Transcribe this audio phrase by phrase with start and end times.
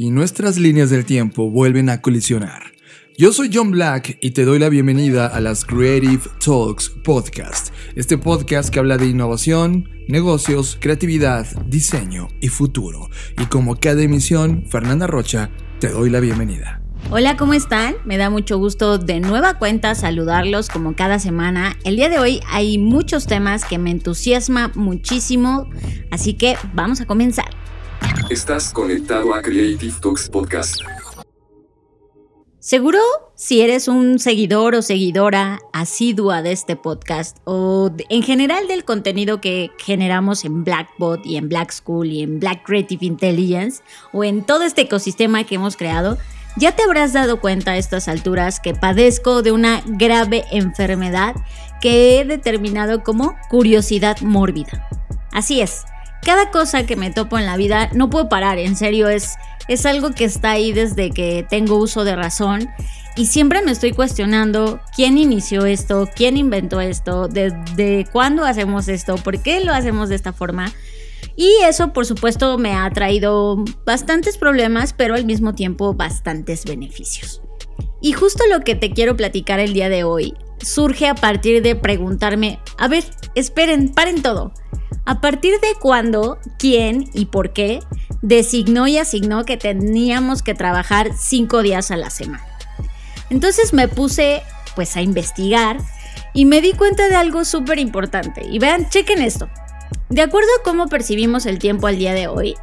[0.00, 2.72] Y nuestras líneas del tiempo vuelven a colisionar.
[3.18, 8.16] Yo soy John Black y te doy la bienvenida a las Creative Talks Podcast, este
[8.16, 13.10] podcast que habla de innovación, negocios, creatividad, diseño y futuro.
[13.38, 15.50] Y como cada emisión, Fernanda Rocha,
[15.80, 16.80] te doy la bienvenida.
[17.10, 17.96] Hola, ¿cómo están?
[18.06, 21.76] Me da mucho gusto de nueva cuenta saludarlos como cada semana.
[21.84, 25.68] El día de hoy hay muchos temas que me entusiasma muchísimo,
[26.10, 27.59] así que vamos a comenzar.
[28.30, 30.76] Estás conectado a Creative Talks Podcast.
[32.60, 33.00] Seguro
[33.34, 39.40] si eres un seguidor o seguidora asidua de este podcast o en general del contenido
[39.40, 44.44] que generamos en Blackbot y en Black School y en Black Creative Intelligence o en
[44.44, 46.16] todo este ecosistema que hemos creado,
[46.56, 51.34] ya te habrás dado cuenta a estas alturas que padezco de una grave enfermedad
[51.80, 54.88] que he determinado como curiosidad mórbida.
[55.32, 55.82] Así es,
[56.22, 59.36] cada cosa que me topo en la vida no puedo parar, en serio, es,
[59.68, 62.68] es algo que está ahí desde que tengo uso de razón
[63.16, 68.88] y siempre me estoy cuestionando quién inició esto, quién inventó esto, de, de cuándo hacemos
[68.88, 70.72] esto, por qué lo hacemos de esta forma.
[71.36, 77.42] Y eso, por supuesto, me ha traído bastantes problemas, pero al mismo tiempo bastantes beneficios.
[78.00, 81.76] Y justo lo que te quiero platicar el día de hoy surge a partir de
[81.76, 84.52] preguntarme, a ver, esperen, paren todo.
[85.04, 87.80] ¿A partir de cuándo, quién y por qué
[88.22, 92.46] designó y asignó que teníamos que trabajar cinco días a la semana?
[93.30, 94.42] Entonces me puse
[94.74, 95.78] pues a investigar
[96.34, 98.42] y me di cuenta de algo súper importante.
[98.46, 99.48] Y vean, chequen esto.
[100.08, 102.56] De acuerdo a cómo percibimos el tiempo al día de hoy,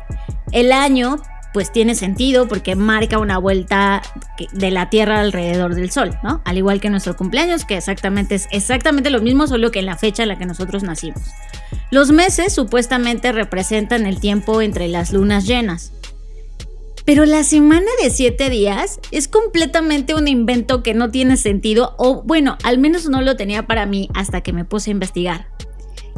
[0.51, 1.17] el año
[1.53, 4.01] pues tiene sentido porque marca una vuelta
[4.51, 6.41] de la Tierra alrededor del Sol, ¿no?
[6.45, 9.97] Al igual que nuestro cumpleaños, que exactamente es exactamente lo mismo, solo que en la
[9.97, 11.21] fecha en la que nosotros nacimos.
[11.89, 15.93] Los meses supuestamente representan el tiempo entre las lunas llenas.
[17.05, 22.21] Pero la semana de 7 días es completamente un invento que no tiene sentido, o
[22.23, 25.47] bueno, al menos no lo tenía para mí hasta que me puse a investigar.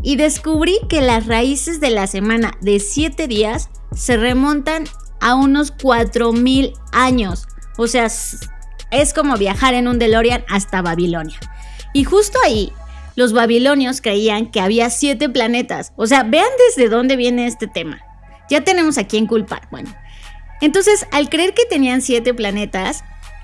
[0.02, 4.86] Y descubrí que las raíces de la semana de 7 días se remontan
[5.22, 7.48] a unos 4000 años.
[7.78, 8.08] O sea,
[8.92, 11.40] es como viajar en un DeLorean hasta Babilonia.
[11.94, 12.72] Y justo ahí,
[13.16, 15.94] los babilonios creían que había 7 planetas.
[15.96, 18.02] O sea, vean desde dónde viene este tema.
[18.50, 19.68] Ya tenemos a quién culpar.
[19.72, 19.94] Bueno,
[20.62, 23.04] entonces, al creer que tenían siete planetas,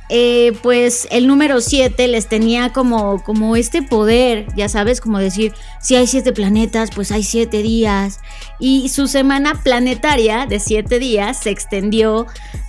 [0.10, 5.54] eh, pues el número 7 les tenía como, como este poder, ya sabes, como decir,
[5.82, 8.20] si hay siete planetas, pues hay siete días.
[8.60, 12.28] Y su semana planetaria de siete días se extendió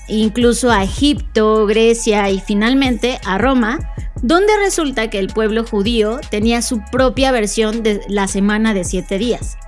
[0.08, 3.80] incluso a Egipto, Grecia y finalmente a Roma,
[4.22, 9.18] donde resulta que el pueblo judío tenía su propia versión de la semana de siete
[9.18, 9.58] días.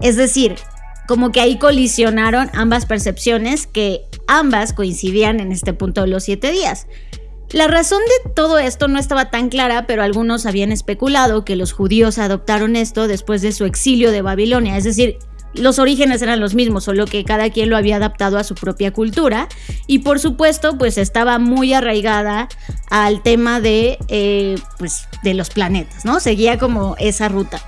[0.00, 0.56] Es decir,
[1.06, 6.52] como que ahí colisionaron ambas percepciones que ambas coincidían en este punto de los siete
[6.52, 6.86] días.
[7.50, 11.72] La razón de todo esto no estaba tan clara, pero algunos habían especulado que los
[11.72, 15.18] judíos adoptaron esto después de su exilio de Babilonia, es decir,
[15.52, 18.92] los orígenes eran los mismos, solo que cada quien lo había adaptado a su propia
[18.92, 19.48] cultura
[19.88, 22.48] y por supuesto pues estaba muy arraigada
[22.88, 26.20] al tema de, eh, pues, de los planetas, ¿no?
[26.20, 27.60] Seguía como esa ruta.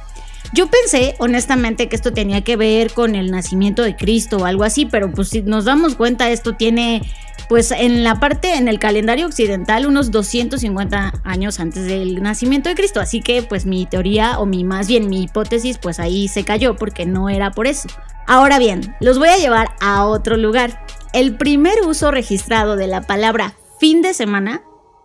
[0.54, 4.64] Yo pensé, honestamente, que esto tenía que ver con el nacimiento de Cristo o algo
[4.64, 7.02] así, pero pues si nos damos cuenta, esto tiene,
[7.48, 12.74] pues en la parte, en el calendario occidental, unos 250 años antes del nacimiento de
[12.74, 13.00] Cristo.
[13.00, 16.76] Así que pues mi teoría, o mi más bien mi hipótesis, pues ahí se cayó
[16.76, 17.88] porque no era por eso.
[18.26, 20.84] Ahora bien, los voy a llevar a otro lugar.
[21.14, 24.62] El primer uso registrado de la palabra fin de semana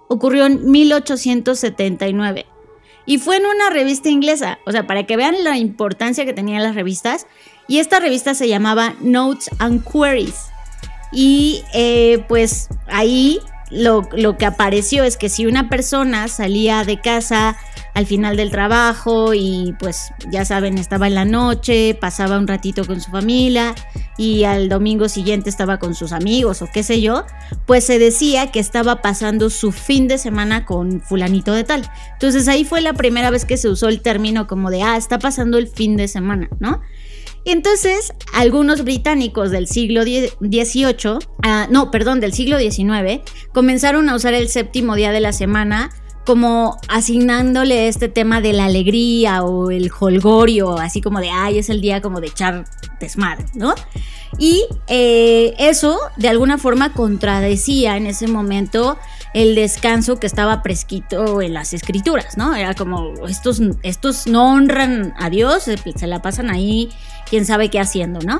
[0.09, 2.45] ocurrió en 1879.
[3.07, 6.61] Y fue en una revista inglesa, o sea, para que vean la importancia que tenían
[6.61, 7.25] las revistas.
[7.67, 10.35] Y esta revista se llamaba Notes and Queries.
[11.13, 13.39] Y eh, pues ahí
[13.71, 17.57] lo, lo que apareció es que si una persona salía de casa
[17.97, 22.85] al final del trabajo y pues ya saben, estaba en la noche, pasaba un ratito
[22.85, 23.73] con su familia
[24.19, 27.25] y al domingo siguiente estaba con sus amigos o qué sé yo,
[27.65, 31.89] pues se decía que estaba pasando su fin de semana con fulanito de tal.
[32.13, 35.17] Entonces ahí fue la primera vez que se usó el término como de, ah, está
[35.17, 36.81] pasando el fin de semana, ¿no?
[37.45, 43.21] Entonces, algunos británicos del siglo XVIII, ah, no, perdón, del siglo XIX,
[43.53, 45.89] comenzaron a usar el séptimo día de la semana
[46.27, 51.69] como asignándole este tema de la alegría o el holgorio, así como de, ay, es
[51.69, 52.65] el día como de echar
[52.99, 53.73] desmadre, ¿no?
[54.37, 58.97] Y eh, eso de alguna forma contradecía en ese momento
[59.33, 62.53] el descanso que estaba prescrito en las escrituras, ¿no?
[62.53, 66.89] Era como, estos, estos no honran a Dios, se, la pasan ahí,
[67.29, 68.39] quién sabe qué haciendo, ¿no?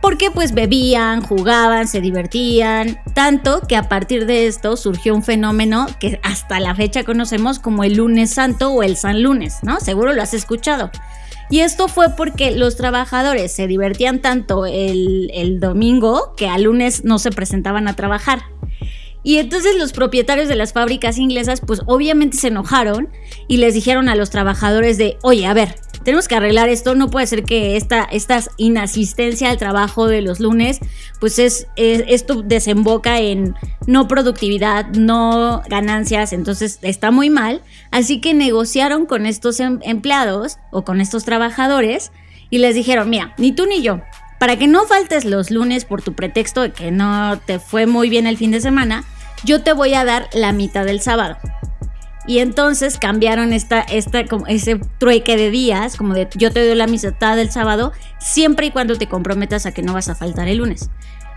[0.00, 5.86] Porque pues bebían, jugaban, se divertían, tanto que a partir de esto surgió un fenómeno
[6.00, 9.80] que hasta la fecha conocemos como el lunes santo o el San Lunes, ¿no?
[9.80, 10.90] Seguro lo has escuchado.
[11.50, 17.18] Y esto fue porque los trabajadores se divertían tanto el, domingo que al lunes no
[17.18, 18.42] se presentaban a trabajar.
[19.22, 23.08] Y entonces los propietarios de las fábricas inglesas pues obviamente se enojaron
[23.48, 25.74] y les dijeron a los trabajadores de, oye, a ver,
[26.04, 30.40] tenemos que arreglar esto, no puede ser que esta, esta inasistencia al trabajo de los
[30.40, 30.80] lunes,
[31.20, 33.54] pues es, esto desemboca en
[33.86, 37.62] no productividad, no ganancias, entonces está muy mal.
[37.90, 42.12] Así que negociaron con estos em, empleados o con estos trabajadores
[42.50, 44.00] y les dijeron, mira, ni tú ni yo,
[44.38, 48.08] para que no faltes los lunes por tu pretexto de que no te fue muy
[48.08, 49.04] bien el fin de semana,
[49.44, 51.36] yo te voy a dar la mitad del sábado.
[52.28, 56.76] Y entonces cambiaron esta, esta, como ese trueque de días, como de yo te doy
[56.76, 60.46] la mitad del sábado, siempre y cuando te comprometas a que no vas a faltar
[60.46, 60.90] el lunes.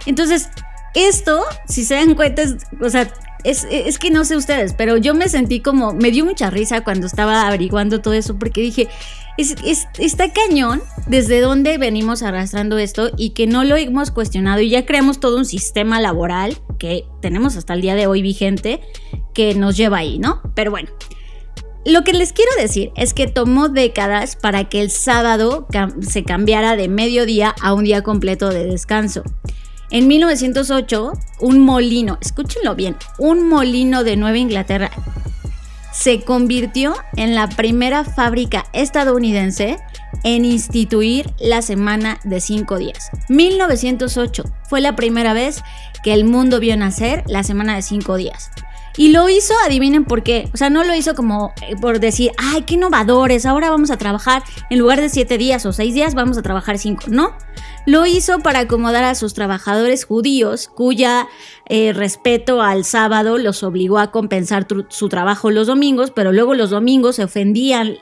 [0.05, 0.49] Entonces,
[0.93, 3.09] esto, si se dan cuenta, es, o sea,
[3.45, 6.83] es, es, que no sé ustedes, pero yo me sentí como, me dio mucha risa
[6.83, 8.89] cuando estaba averiguando todo eso, porque dije,
[9.37, 14.69] es, está cañón desde dónde venimos arrastrando esto y que no lo hemos cuestionado y
[14.69, 18.81] ya creamos todo un sistema laboral que tenemos hasta el día de hoy vigente
[19.33, 20.41] que nos lleva ahí, ¿no?
[20.55, 20.89] Pero bueno.
[21.83, 25.67] Lo que les quiero decir es que tomó décadas para que el sábado
[26.01, 29.23] se cambiara de mediodía a un día completo de descanso.
[29.89, 34.91] En 1908, un molino, escúchenlo bien, un molino de Nueva Inglaterra
[35.91, 39.77] se convirtió en la primera fábrica estadounidense
[40.23, 43.09] en instituir la semana de cinco días.
[43.29, 45.63] 1908 fue la primera vez
[46.03, 48.51] que el mundo vio nacer la semana de cinco días.
[48.97, 50.49] Y lo hizo, adivinen por qué.
[50.53, 53.97] O sea, no lo hizo como eh, por decir, ay, qué innovadores, ahora vamos a
[53.97, 57.03] trabajar en lugar de siete días o seis días, vamos a trabajar cinco.
[57.07, 57.33] No,
[57.85, 61.27] lo hizo para acomodar a sus trabajadores judíos, cuya
[61.73, 66.69] eh, respeto al sábado los obligó a compensar su trabajo los domingos, pero luego los
[66.69, 67.93] domingos se ofendían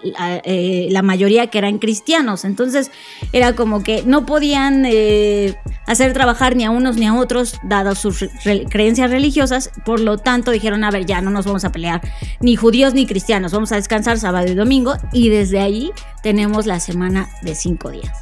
[0.44, 2.45] eh, la mayoría que eran cristianos.
[2.45, 2.89] Entonces
[3.31, 5.56] era como que no podían eh,
[5.86, 8.25] hacer trabajar ni a unos ni a otros, dadas sus
[8.71, 9.69] creencias religiosas.
[9.86, 12.01] Por lo tanto, dijeron: A ver, ya no nos vamos a pelear,
[12.39, 14.95] ni judíos ni cristianos, vamos a descansar sábado y domingo.
[15.13, 15.92] Y desde ahí
[16.24, 18.18] tenemos la semana de cinco días.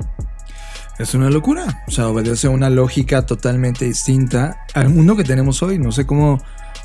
[0.99, 1.83] Es una locura.
[1.88, 5.77] O sea, obedece a una lógica totalmente distinta al mundo que tenemos hoy.
[5.77, 6.39] No sé cómo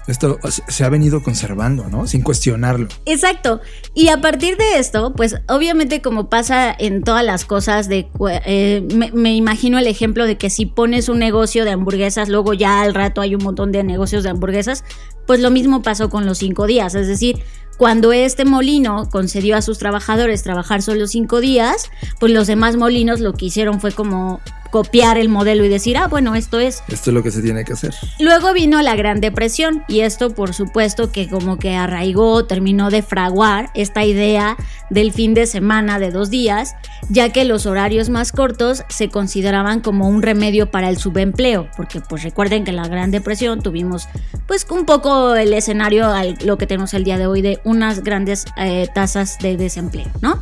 [0.07, 2.07] esto se ha venido conservando, ¿no?
[2.07, 2.89] Sin cuestionarlo.
[3.07, 3.61] Exacto.
[3.95, 8.09] Y a partir de esto, pues obviamente como pasa en todas las cosas de...
[8.45, 12.53] Eh, me, me, imagino el ejemplo de que si pones un negocio de hamburguesas, luego
[12.53, 14.85] ya al rato hay un montón de negocios de hamburguesas,
[15.27, 16.95] pues lo mismo pasó con los cinco días.
[16.95, 17.43] Es decir,
[17.83, 23.19] cuando este molino concedió a sus trabajadores trabajar solo cinco días, pues los demás molinos
[23.19, 24.41] lo que hicieron fue como
[24.73, 26.83] copiar el modelo y decir, ah, bueno, esto es.
[26.89, 27.95] Esto es lo que se tiene que hacer.
[28.19, 33.03] Luego vino la Gran Depresión y esto por supuesto que como que arraigó, terminó de
[33.03, 34.57] fraguar esta idea
[34.89, 36.75] del fin de semana de dos días,
[37.11, 42.01] ya que los horarios más cortos se consideraban como un remedio para el subempleo, porque
[42.01, 44.09] pues recuerden que en la Gran Depresión tuvimos
[44.47, 48.03] pues un poco el escenario a lo que tenemos el día de hoy de unas
[48.03, 50.41] grandes eh, tasas de desempleo, ¿no?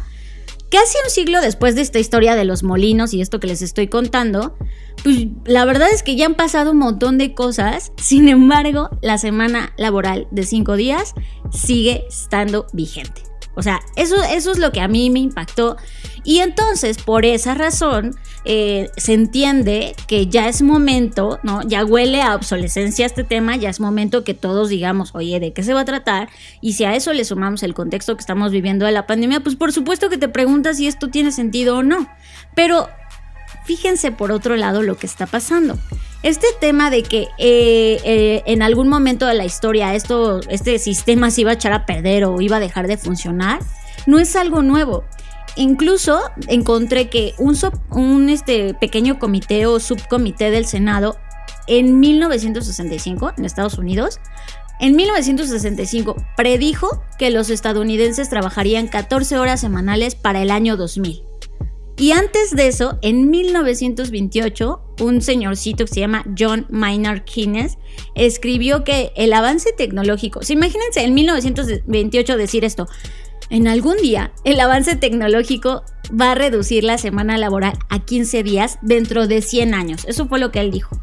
[0.71, 3.89] Casi un siglo después de esta historia de los molinos y esto que les estoy
[3.89, 4.57] contando,
[5.03, 7.93] pues la verdad es que ya han pasado un montón de cosas.
[7.97, 11.15] Sin embargo, la semana laboral de cinco días
[11.51, 13.30] sigue estando vigente.
[13.61, 15.77] O sea, eso, es lo que a mí me impactó.
[16.25, 21.61] Y entonces, por esa razón, eh, se entiende que ya es momento, ¿no?
[21.69, 25.63] Ya huele a obsolescencia este tema, ya es momento que todos digamos, oye, ¿de qué
[25.63, 26.31] se va a tratar?
[26.63, 29.57] Y si a eso le sumamos el contexto que estamos viviendo de la pandemia, pues
[29.57, 32.09] por supuesto que te preguntas si esto tiene sentido o no.
[32.55, 32.89] Pero
[33.71, 35.79] fíjense por otro lado lo que está pasando.
[36.25, 41.31] Este tema de que eh, eh, en algún momento de la historia esto, este sistema
[41.31, 43.61] se iba a echar a perder o iba a dejar de funcionar,
[44.09, 45.05] no es algo nuevo.
[45.55, 51.17] Incluso encontré que un, este, pequeño comité o subcomité del Senado
[51.69, 54.19] en 1965 en Estados Unidos,
[54.81, 61.30] en 1965 predijo que los estadounidenses trabajarían 14 horas semanales para el año 2000.
[62.01, 67.77] Y antes de eso, en 1928, un señorcito que se llama John Maynard Keynes
[68.15, 72.89] escribió que el avance tecnológico, ¿se imagínense en 1928 decir esto,
[73.51, 75.85] en algún día el avance tecnológico
[76.19, 80.07] va a reducir la semana laboral a 15 días dentro de 100 años.
[80.07, 80.99] Eso fue lo que él dijo.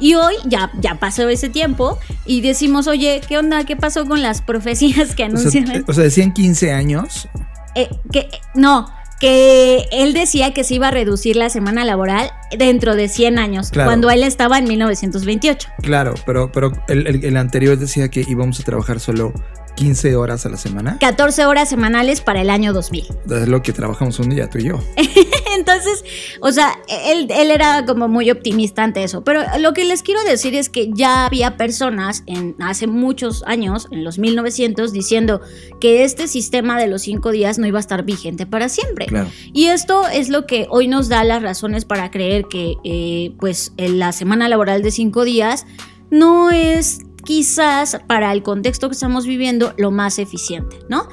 [0.00, 1.96] Y hoy ya, ya pasó ese tiempo
[2.26, 3.64] y decimos, oye, ¿qué onda?
[3.64, 7.28] ¿Qué pasó con las profecías que eh, o sea, decían 15 años.
[7.76, 8.88] Eh, que, no,
[9.20, 13.70] que él decía que se iba a reducir la semana laboral dentro de 100 años,
[13.70, 13.88] Claro.
[13.88, 15.68] cuando él estaba en 1928.
[15.82, 19.32] Claro, pero, pero el, el- el anterior decía que íbamos a trabajar solo
[19.78, 20.98] 15 horas a la semana.
[20.98, 23.06] 14 horas semanales para el año 2000.
[23.30, 24.80] Es lo que trabajamos un día, tú y yo.
[25.56, 26.04] Entonces,
[26.40, 29.22] o sea, él, él era como muy optimista ante eso.
[29.22, 33.86] Pero lo que les quiero decir es que ya había personas en, hace muchos años,
[33.92, 35.40] en los 1900, diciendo
[35.80, 39.06] que este sistema de los cinco días no iba a estar vigente para siempre.
[39.06, 39.30] Claro.
[39.52, 43.74] Y esto es lo que hoy nos da las razones para creer que eh, pues
[43.76, 45.66] en la semana laboral de cinco días
[46.10, 51.08] no es quizás para el contexto que estamos viviendo lo más eficiente, ¿no?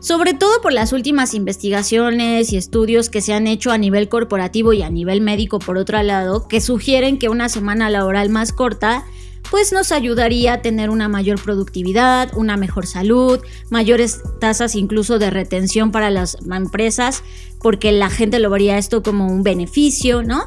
[0.00, 4.72] Sobre todo por las últimas investigaciones y estudios que se han hecho a nivel corporativo
[4.72, 9.04] y a nivel médico por otro lado, que sugieren que una semana laboral más corta
[9.50, 13.40] pues nos ayudaría a tener una mayor productividad, una mejor salud,
[13.70, 17.22] mayores tasas incluso de retención para las empresas,
[17.60, 20.46] porque la gente lo vería esto como un beneficio, ¿no?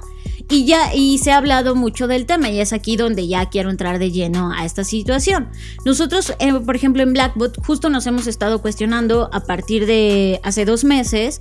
[0.51, 3.69] Y ya, y se ha hablado mucho del tema, y es aquí donde ya quiero
[3.69, 5.47] entrar de lleno a esta situación.
[5.85, 10.65] Nosotros, eh, por ejemplo, en Blackbot, justo nos hemos estado cuestionando a partir de hace
[10.65, 11.39] dos meses,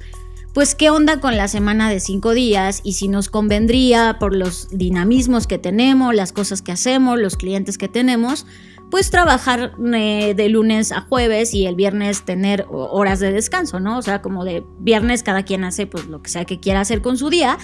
[0.55, 4.69] pues qué onda con la semana de cinco días y si nos convendría por los
[4.71, 8.47] dinamismos que tenemos, las cosas que hacemos, los clientes que tenemos,
[8.91, 13.79] pues trabajar eh, de lunes a jueves y el viernes tener ho- horas de descanso,
[13.81, 13.99] ¿no?
[13.99, 17.01] O sea, como de viernes cada quien hace pues lo que sea que quiera hacer
[17.01, 17.57] con su día.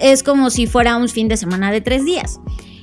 [0.00, 2.40] Es como si fuera un fin de semana de tres días.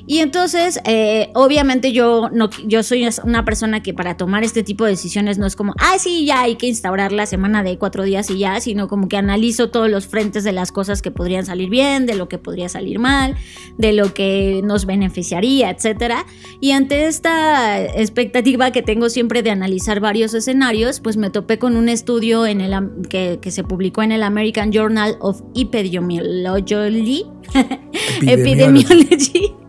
[0.07, 4.85] Y entonces, eh, obviamente yo, no, yo soy una persona que para tomar este tipo
[4.85, 8.03] de decisiones no es como, ah, sí, ya hay que instaurar la semana de cuatro
[8.03, 11.45] días y ya, sino como que analizo todos los frentes de las cosas que podrían
[11.45, 13.35] salir bien, de lo que podría salir mal,
[13.77, 16.25] de lo que nos beneficiaría, etcétera.
[16.61, 21.75] Y ante esta expectativa que tengo siempre de analizar varios escenarios, pues me topé con
[21.75, 22.73] un estudio en el,
[23.09, 27.25] que, que se publicó en el American Journal of Epidemiology.
[28.21, 29.66] Epidemiology.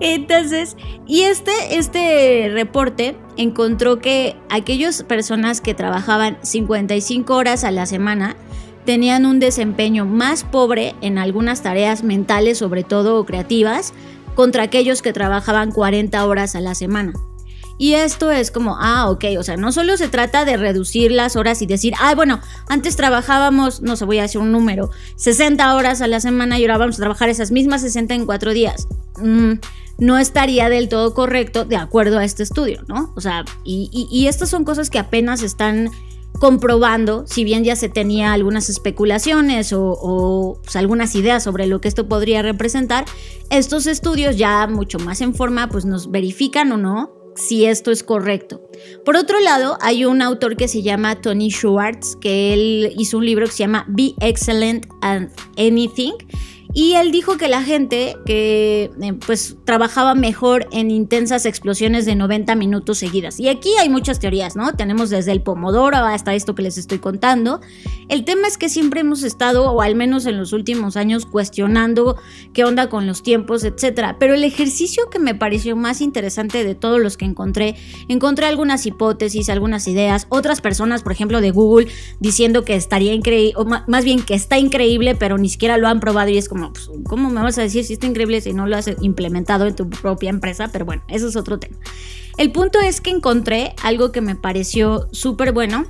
[0.00, 0.76] Entonces,
[1.06, 8.36] y este, este reporte encontró que aquellas personas que trabajaban 55 horas a la semana
[8.84, 13.92] tenían un desempeño más pobre en algunas tareas mentales, sobre todo creativas,
[14.34, 17.12] contra aquellos que trabajaban 40 horas a la semana.
[17.78, 21.36] Y esto es como, ah, ok, o sea, no solo se trata de reducir las
[21.36, 25.76] horas y decir, ah, bueno, antes trabajábamos, no sé, voy a decir un número, 60
[25.76, 28.88] horas a la semana y ahora vamos a trabajar esas mismas 60 en cuatro días.
[29.18, 29.54] Mm,
[29.98, 33.12] no estaría del todo correcto de acuerdo a este estudio, ¿no?
[33.16, 35.90] O sea, y, estas son cosas que apenas están
[36.40, 41.80] comprobando, si bien ya se tenía algunas especulaciones o, o, pues, algunas ideas sobre lo
[41.80, 43.06] que esto podría representar,
[43.50, 48.02] estos estudios ya mucho más en forma pues nos verifican o no si esto es
[48.02, 48.60] correcto.
[49.04, 53.26] Por otro lado, hay un autor que se llama Tony Schwartz, que él hizo un
[53.26, 56.14] libro que se llama Be Excellent at Anything.
[56.80, 62.14] Y él dijo que la gente que eh, pues trabajaba mejor en intensas explosiones de
[62.14, 63.40] 90 minutos seguidas.
[63.40, 64.72] Y aquí hay muchas teorías, ¿no?
[64.74, 67.60] Tenemos desde el pomodoro hasta esto que les estoy contando.
[68.08, 72.16] El tema es que siempre hemos estado, o al menos en los últimos años, cuestionando
[72.52, 74.16] qué onda con los tiempos, etcétera.
[74.20, 77.74] Pero el ejercicio que me pareció más interesante de todos los que encontré,
[78.06, 81.88] encontré algunas hipótesis, algunas ideas, otras personas, por ejemplo, de Google,
[82.20, 85.98] diciendo que estaría increíble, o más bien que está increíble, pero ni siquiera lo han
[85.98, 88.66] probado y es como, pues, ¿cómo me vas a decir si está increíble si no
[88.66, 90.68] lo has implementado en tu propia empresa?
[90.72, 91.76] Pero bueno, eso es otro tema.
[92.36, 95.86] El punto es que encontré algo que me pareció súper bueno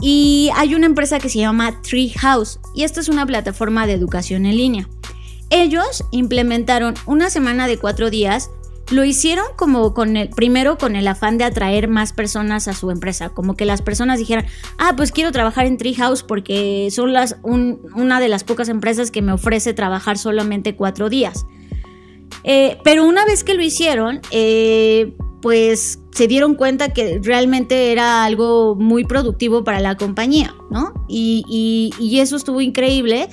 [0.00, 4.44] y hay una empresa que se llama Treehouse y esta es una plataforma de educación
[4.46, 4.88] en línea.
[5.50, 8.50] Ellos implementaron una semana de cuatro días.
[8.92, 12.90] Lo hicieron como con el, primero con el afán de atraer más personas a su
[12.92, 14.46] empresa, como que las personas dijeran,
[14.78, 19.10] ah, pues quiero trabajar en Treehouse porque son las, un- una de las pocas empresas
[19.10, 21.46] que me ofrece trabajar solamente cuatro días.
[22.44, 28.24] Eh, pero una vez que lo hicieron, eh, pues se dieron cuenta que realmente era
[28.24, 30.92] algo muy productivo para la compañía, ¿no?
[31.08, 33.28] Y- y eso estuvo increíble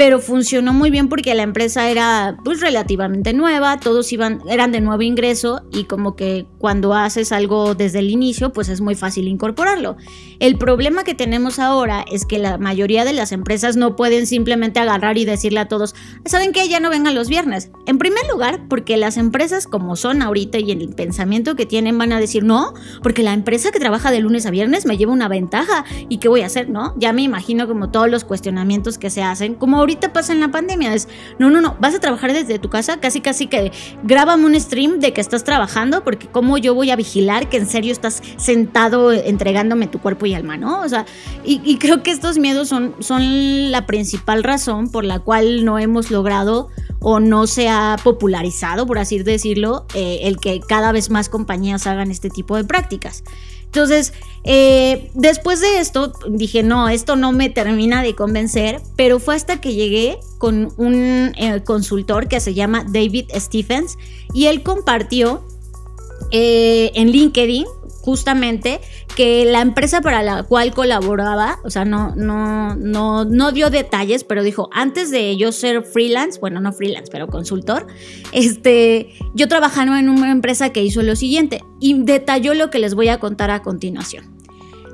[0.00, 4.80] pero funcionó muy bien porque la empresa era pues relativamente nueva, todos iban, eran de
[4.80, 9.28] nuevo ingreso y como que cuando haces algo desde el inicio, pues es muy fácil
[9.28, 9.98] incorporarlo.
[10.38, 14.80] El problema que tenemos ahora es que la mayoría de las empresas no pueden simplemente
[14.80, 16.66] agarrar y decirle a todos, ¿saben qué?
[16.66, 17.70] Ya no vengan los viernes.
[17.84, 22.14] En primer lugar, porque las empresas como son ahorita y el pensamiento que tienen van
[22.14, 25.28] a decir, no, porque la empresa que trabaja de lunes a viernes me lleva una
[25.28, 26.94] ventaja y qué voy a hacer, ¿no?
[26.96, 30.50] Ya me imagino como todos los cuestionamientos que se hacen, como ahorita pasa en la
[30.50, 30.94] pandemia.
[30.94, 34.58] Es, no, no, no, vas a trabajar desde tu casa, casi, casi que grábame un
[34.58, 38.22] stream de que estás trabajando, porque cómo yo voy a vigilar que en serio estás
[38.36, 40.80] sentado entregándome tu cuerpo y alma, ¿no?
[40.80, 41.06] O sea,
[41.44, 46.10] y, creo que estos miedos son, son la principal razón por la cual no hemos
[46.10, 46.68] logrado
[47.00, 51.86] o no se ha popularizado, por así decirlo, eh, el que cada vez más compañías
[51.86, 53.24] hagan este tipo de prácticas.
[53.72, 54.12] Entonces,
[54.42, 59.60] eh, después de esto, dije, no, esto no me termina de convencer, pero fue hasta
[59.60, 63.96] que llegué con un eh, consultor que se llama David Stephens
[64.34, 65.44] y él compartió
[66.32, 67.66] eh, en LinkedIn
[68.00, 68.80] justamente
[69.16, 74.24] que la empresa para la cual colaboraba, o sea, no, no, no, no dio detalles,
[74.24, 77.86] pero dijo, antes de yo ser freelance, bueno, no freelance, pero consultor,
[78.32, 82.94] este, yo trabajaba en una empresa que hizo lo siguiente y detalló lo que les
[82.94, 84.40] voy a contar a continuación.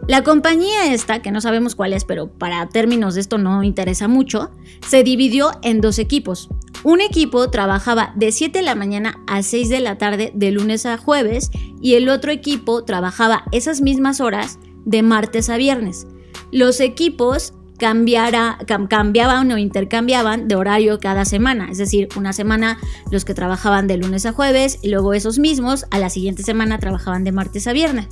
[0.09, 4.07] La compañía esta, que no sabemos cuál es, pero para términos de esto no interesa
[4.07, 4.53] mucho,
[4.87, 6.49] se dividió en dos equipos.
[6.87, 10.87] Un equipo trabajaba de 7 de la mañana a 6 de la tarde de lunes
[10.87, 11.51] a jueves
[11.81, 16.07] y el otro equipo trabajaba esas mismas horas de martes a viernes.
[16.53, 22.79] Los equipos cambiaban o intercambiaban de horario cada semana, es decir, una semana
[23.11, 26.79] los que trabajaban de lunes a jueves y luego esos mismos a la siguiente semana
[26.79, 28.07] trabajaban de martes a viernes.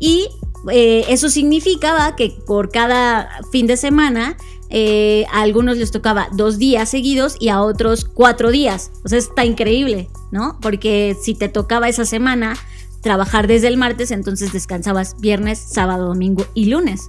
[0.00, 0.26] Y
[0.72, 4.36] eh, eso significaba que por cada fin de semana
[4.70, 8.92] eh, a algunos les tocaba dos días seguidos y a otros cuatro días.
[9.04, 10.58] O sea, está increíble, ¿no?
[10.60, 12.56] Porque si te tocaba esa semana
[13.02, 17.08] trabajar desde el martes, entonces descansabas viernes, sábado, domingo y lunes.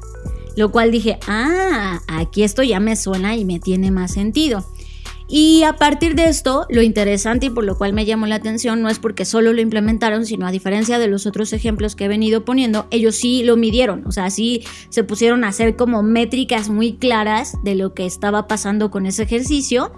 [0.55, 4.65] Lo cual dije, ah, aquí esto ya me suena y me tiene más sentido.
[5.33, 8.81] Y a partir de esto, lo interesante y por lo cual me llamó la atención
[8.81, 12.07] no es porque solo lo implementaron, sino a diferencia de los otros ejemplos que he
[12.09, 16.67] venido poniendo, ellos sí lo midieron, o sea, sí se pusieron a hacer como métricas
[16.67, 19.93] muy claras de lo que estaba pasando con ese ejercicio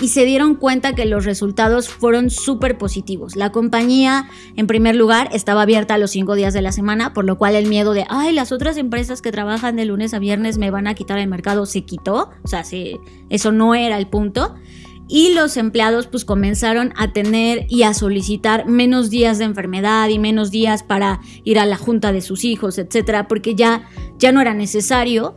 [0.00, 3.36] y se dieron cuenta que los resultados fueron súper positivos.
[3.36, 7.38] La compañía, en primer lugar, estaba abierta los cinco días de la semana, por lo
[7.38, 10.70] cual el miedo de, ay, las otras empresas que trabajan de lunes a viernes me
[10.70, 12.30] van a quitar el mercado se quitó.
[12.42, 12.98] O sea, sí,
[13.30, 14.54] eso no era el punto
[15.08, 20.18] y los empleados pues comenzaron a tener y a solicitar menos días de enfermedad y
[20.18, 24.40] menos días para ir a la junta de sus hijos, etcétera, porque ya ya no
[24.40, 25.36] era necesario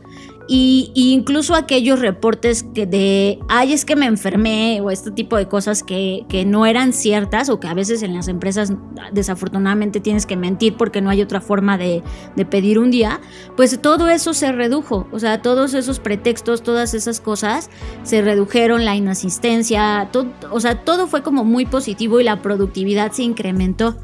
[0.52, 5.46] y, incluso aquellos reportes que de, ay, es que me enfermé o este tipo de
[5.46, 8.72] cosas que, que, no eran ciertas o que a veces en las empresas
[9.12, 12.02] desafortunadamente tienes que mentir porque no hay otra forma de,
[12.34, 13.20] de pedir un día,
[13.56, 17.70] pues todo eso se redujo, o sea, todos esos pretextos, todas esas cosas
[18.02, 23.12] se redujeron, la inasistencia, todo, o sea, todo fue como muy positivo y la productividad
[23.12, 23.94] se incrementó.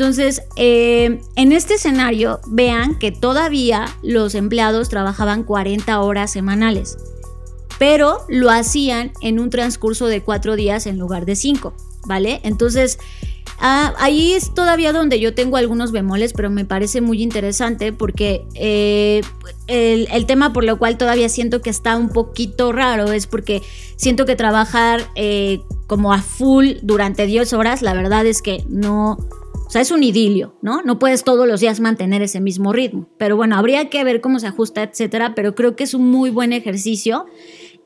[0.00, 6.96] Entonces, eh, en este escenario, vean que todavía los empleados trabajaban 40 horas semanales,
[7.78, 11.74] pero lo hacían en un transcurso de cuatro días en lugar de cinco,
[12.06, 12.40] ¿vale?
[12.44, 12.98] Entonces,
[13.58, 18.46] ah, ahí es todavía donde yo tengo algunos bemoles, pero me parece muy interesante porque
[18.54, 19.20] eh,
[19.66, 23.60] el, tema por lo cual todavía siento que está un poquito raro es porque
[23.96, 29.18] siento que trabajar eh, como a full durante 10 horas, la verdad es que no
[29.70, 30.82] o sea, es un idilio, ¿no?
[30.82, 33.08] No puedes todos los días mantener ese mismo ritmo.
[33.18, 35.36] Pero bueno, habría que ver cómo se ajusta, etcétera.
[35.36, 37.26] Pero creo que es un muy buen ejercicio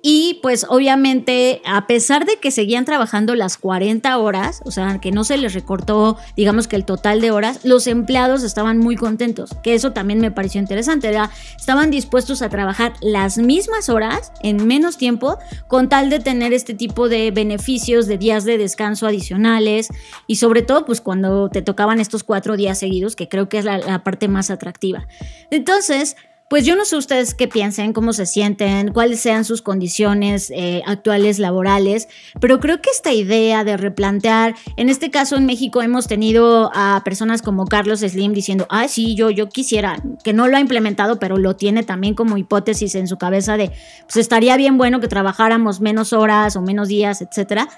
[0.07, 5.13] y pues obviamente, a pesar de que seguían trabajando las 40 horas, o sea, que
[5.13, 9.57] no se les recortó, digamos que el total de horas, los empleados estaban muy contentos,
[9.63, 11.11] que eso también me pareció interesante,
[11.59, 15.39] estaban dispuestos a trabajar las mismas horas en menos tiempo
[15.69, 19.89] con tal de tener este tipo de beneficios de días de descanso adicionales
[20.27, 23.65] y sobre todo pues cuando te tocaban estos cuatro días seguidos, que creo que es
[23.65, 25.07] la, la parte más atractiva.
[25.51, 26.15] Entonces,
[26.55, 30.83] pues yo no sé ustedes qué piensen, cómo se sienten, cuáles sean sus condiciones eh,
[30.87, 32.07] actuales laborales,
[32.41, 37.03] pero creo que esta idea de replantear, en este caso en México hemos tenido a
[37.05, 41.19] personas como Carlos Slim diciendo, ah, sí, yo, yo quisiera, que no lo ha implementado,
[41.19, 45.09] pero lo tiene también como hipótesis en su cabeza de, pues estaría bien bueno que
[45.09, 47.69] trabajáramos menos horas o menos días, etcétera.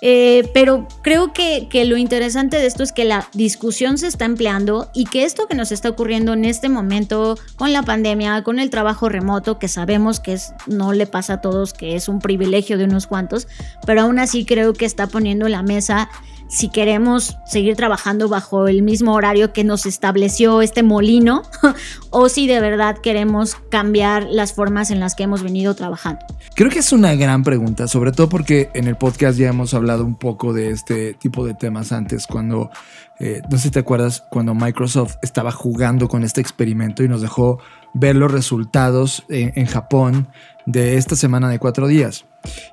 [0.00, 4.24] Eh, pero creo que, que, lo interesante de esto es que la discusión se está
[4.24, 8.58] empleando y que esto que nos está ocurriendo en este momento con la pandemia, con
[8.58, 12.18] el trabajo remoto, que sabemos que es, no le pasa a todos, que es un
[12.18, 13.46] privilegio de unos cuantos,
[13.86, 16.10] pero aún así creo que está poniendo en la mesa
[16.54, 21.42] si queremos seguir trabajando bajo el mismo horario que nos estableció este molino
[22.10, 26.24] o si de verdad queremos cambiar las formas en las que hemos venido trabajando.
[26.54, 30.04] Creo que es una gran pregunta, sobre todo porque en el podcast ya hemos hablado
[30.04, 32.70] un poco de este tipo de temas antes, cuando,
[33.18, 37.20] eh, no sé si te acuerdas, cuando Microsoft estaba jugando con este experimento y nos
[37.20, 37.58] dejó
[37.94, 40.28] ver los resultados en, Japón
[40.66, 42.26] de esta semana de cuatro días.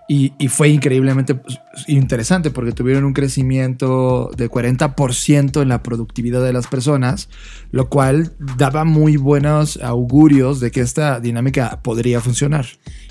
[0.07, 6.43] Y, y, fue increíblemente pues, interesante porque tuvieron un crecimiento de 40% en la productividad
[6.43, 7.29] de las personas,
[7.71, 12.65] lo cual daba muy buenos augurios de que esta dinámica podría funcionar.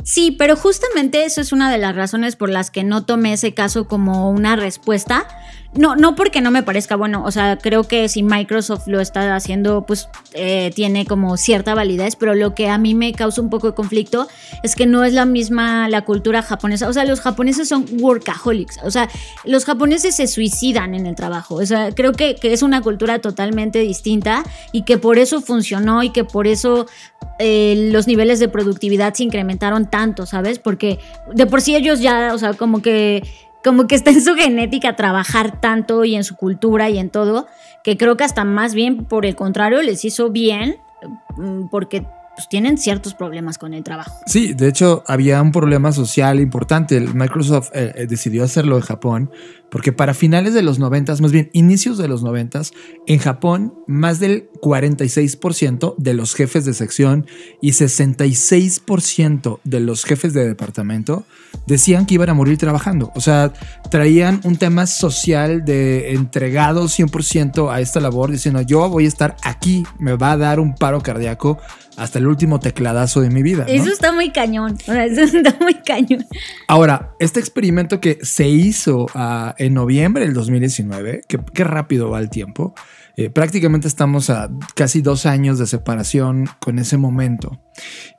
[0.05, 3.55] Sí, pero justamente eso es una de las razones por las que no tomé ese
[3.55, 5.27] caso como una respuesta.
[5.73, 9.37] No, no porque no me parezca bueno, o sea, creo que si Microsoft lo está
[9.37, 13.51] haciendo, pues eh, tiene como cierta validez, pero lo que a mí me causa un
[13.51, 14.27] poco de conflicto
[14.65, 18.50] es que no es la misma la cultura japonesa, o sea, los japoneses son workaholics,
[18.83, 19.09] o sea,
[19.45, 23.21] los japoneses se suicidan en el trabajo, o sea, creo que, que es una cultura
[23.21, 26.87] totalmente distinta y que por eso funcionó y que por eso
[27.39, 30.59] eh, los niveles de productividad se incrementaron tanto, ¿sabes?
[30.59, 30.99] Porque
[31.33, 33.23] de por sí ellos ya, o sea, como que
[33.63, 37.47] como que está en su genética trabajar tanto y en su cultura y en todo,
[37.85, 40.77] que creo que hasta más bien por el contrario les hizo bien,
[41.37, 42.07] mm, porque
[42.41, 44.19] pues, tienen ciertos problemas con el trabajo.
[44.25, 46.99] Sí, de hecho había un problema social importante.
[47.01, 49.31] Microsoft eh, decidió hacerlo en Japón
[49.71, 52.63] porque para finales de los 90, más bien inicios de los 90,
[53.07, 57.27] en Japón más del 46% de los jefes de sección
[57.61, 61.25] y 66% de los jefes de departamento
[61.67, 63.13] decían que iban a morir trabajando.
[63.15, 63.53] O sea,
[63.91, 69.37] traían un tema social de entregado 100% a esta labor diciendo yo voy a estar
[69.43, 71.59] aquí, me va a dar un paro cardíaco
[71.97, 73.67] hasta el último tecladazo de mi vida.
[73.67, 73.73] ¿no?
[73.73, 74.79] Eso está muy cañón.
[74.87, 76.27] Eso está muy cañón.
[76.67, 82.19] Ahora, este experimento que se hizo uh, en noviembre del 2019, que, qué rápido va
[82.19, 82.75] el tiempo,
[83.17, 87.61] eh, prácticamente estamos a casi dos años de separación con ese momento.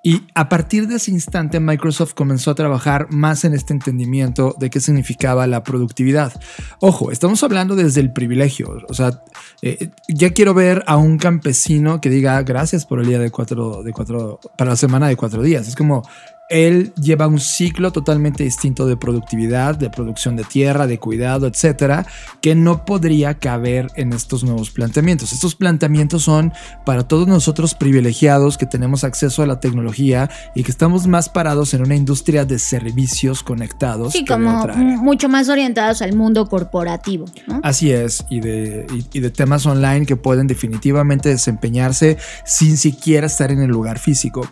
[0.04, 4.69] Y a partir de ese instante Microsoft comenzó a trabajar más en este entendimiento de
[4.69, 6.39] qué significaba la productividad.
[6.80, 8.77] Ojo, estamos hablando desde el privilegio.
[8.88, 9.23] O sea,
[9.63, 13.82] eh, ya quiero ver a un campesino que diga gracias por el día de cuatro,
[13.82, 15.67] de cuatro, para la semana de cuatro días.
[15.67, 16.04] Es como,
[16.51, 22.05] él lleva un ciclo totalmente distinto de productividad, de producción de tierra, de cuidado, etcétera,
[22.41, 25.31] que no podría caber en estos nuevos planteamientos.
[25.33, 26.51] Estos planteamientos son
[26.85, 31.73] para todos nosotros privilegiados que tenemos acceso a la tecnología y que estamos más parados
[31.73, 34.13] en una industria de servicios conectados.
[34.13, 34.67] Sí, como
[35.01, 37.25] mucho más orientados al mundo corporativo.
[37.47, 37.61] ¿no?
[37.63, 43.27] Así es, y de, y, y de temas online que pueden definitivamente desempeñarse sin siquiera
[43.27, 44.45] estar en el lugar físico.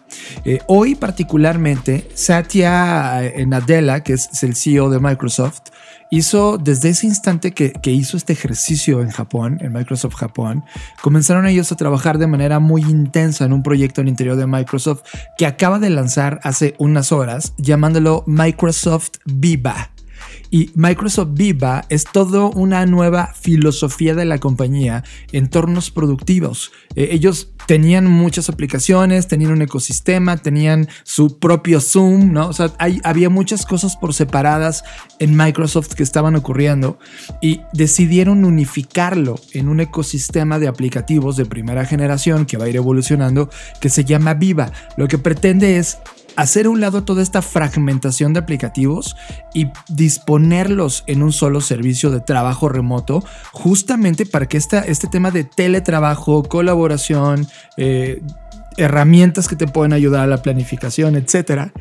[0.45, 5.61] Eh, hoy particularmente, Satya Nadella, que es el CEO de Microsoft,
[6.09, 10.63] hizo desde ese instante que, que, hizo este ejercicio en Japón, en Microsoft Japón,
[11.01, 14.47] comenzaron ellos a trabajar de manera muy intensa en un proyecto en el interior de
[14.47, 15.03] Microsoft
[15.37, 19.91] que acaba de lanzar hace unas horas, llamándolo Microsoft Viva.
[20.51, 26.71] Y Microsoft Viva es todo una nueva filosofía de la compañía, entornos productivos.
[26.95, 32.47] Eh, ellos tenían muchas aplicaciones, tenían un ecosistema, tenían su propio Zoom, ¿no?
[32.47, 34.83] O sea, hay, había muchas cosas por separadas
[35.19, 36.97] en Microsoft que estaban ocurriendo
[37.41, 42.75] y decidieron unificarlo en un ecosistema de aplicativos de primera generación que va a ir
[42.75, 44.71] evolucionando, que se llama Viva.
[44.97, 45.99] Lo que pretende es
[46.41, 49.15] hacer a un lado toda esta fragmentación de aplicativos
[49.53, 55.43] y disponerlos en un solo servicio de trabajo remoto, justamente para que este tema de
[55.43, 57.47] teletrabajo, colaboración,
[57.77, 58.21] eh,
[58.77, 61.73] herramientas que te pueden ayudar a la planificación, etcétera,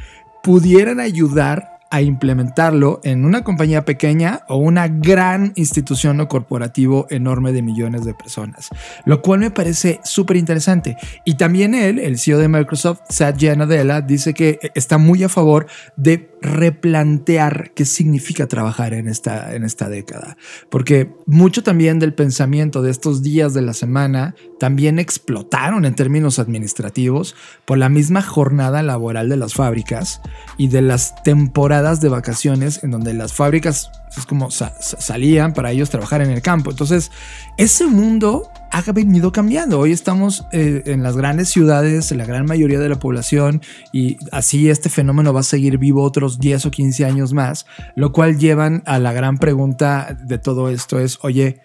[0.42, 7.52] pudieran ayudar a implementarlo en una compañía pequeña o una gran institución o corporativo enorme
[7.52, 8.68] de millones de personas,
[9.04, 10.96] lo cual me parece súper interesante.
[11.24, 15.66] Y también él, el CEO de Microsoft, Satya Nadella, dice que está muy a favor
[15.96, 20.36] de replantear qué significa trabajar en esta, en esta década.
[20.70, 26.38] Porque mucho también del pensamiento de estos días de la semana también explotaron en términos
[26.38, 30.20] administrativos por la misma jornada laboral de las fábricas
[30.56, 35.52] y de las temporadas de vacaciones en donde las fábricas Es como sa- sa- salían
[35.52, 36.70] para ellos trabajar en el campo.
[36.70, 37.10] Entonces,
[37.56, 39.78] ese mundo ha venido cambiando.
[39.78, 44.16] Hoy estamos eh, en las grandes ciudades, en la gran mayoría de la población, y
[44.32, 47.64] así este fenómeno va a seguir vivo otros 10 o 15 años más,
[47.96, 51.60] lo cual llevan a la gran pregunta de todo esto es, oye,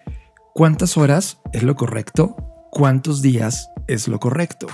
[0.54, 2.36] ¿cuántas horas es lo correcto?
[2.74, 4.66] ¿Cuántos días es lo correcto?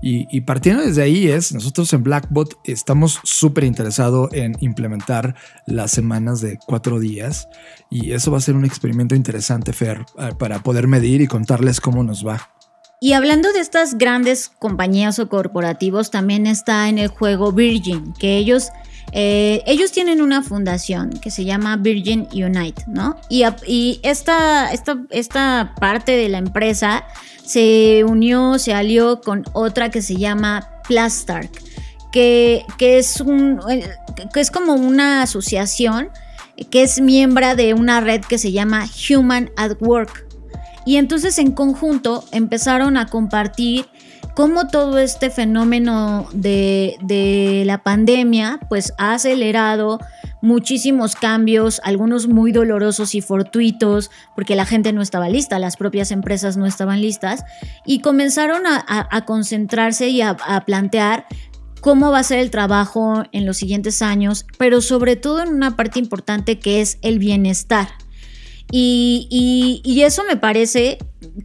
[0.00, 5.36] Y, partiendo desde ahí es, nosotros en Blackbot estamos súper interesados en implementar
[5.66, 7.48] las semanas de cuatro días
[7.90, 11.78] y eso va a ser un experimento interesante, Fer, eh, para poder medir y contarles
[11.78, 12.48] cómo nos va.
[13.02, 18.38] Y hablando de estas grandes compañías o corporativos, también está en el juego Virgin, que
[18.38, 18.70] ellos,
[19.12, 23.16] eh, ellos tienen una fundación que se llama Virgin Unite, ¿no?
[23.28, 27.04] Y, esta, esta, esta parte de la empresa
[27.44, 31.50] se unió, se alió con otra que se llama Plastark,
[32.10, 33.60] que, que, es, un,
[34.32, 36.08] que es como una asociación
[36.70, 40.26] que es miembro de una red que se llama Human at Work.
[40.84, 43.86] Y entonces en conjunto empezaron a compartir
[44.34, 49.98] cómo todo este fenómeno de, de la pandemia pues ha acelerado
[50.40, 56.10] muchísimos cambios, algunos muy dolorosos y fortuitos, porque la gente no estaba lista, las propias
[56.10, 57.44] empresas no estaban listas,
[57.86, 61.26] y comenzaron a, a- concentrarse y a, a plantear
[61.80, 65.76] cómo va a ser el trabajo en los siguientes años, pero sobre todo en una
[65.76, 67.88] parte importante que es el bienestar.
[68.74, 70.98] Y, y- y eso me parece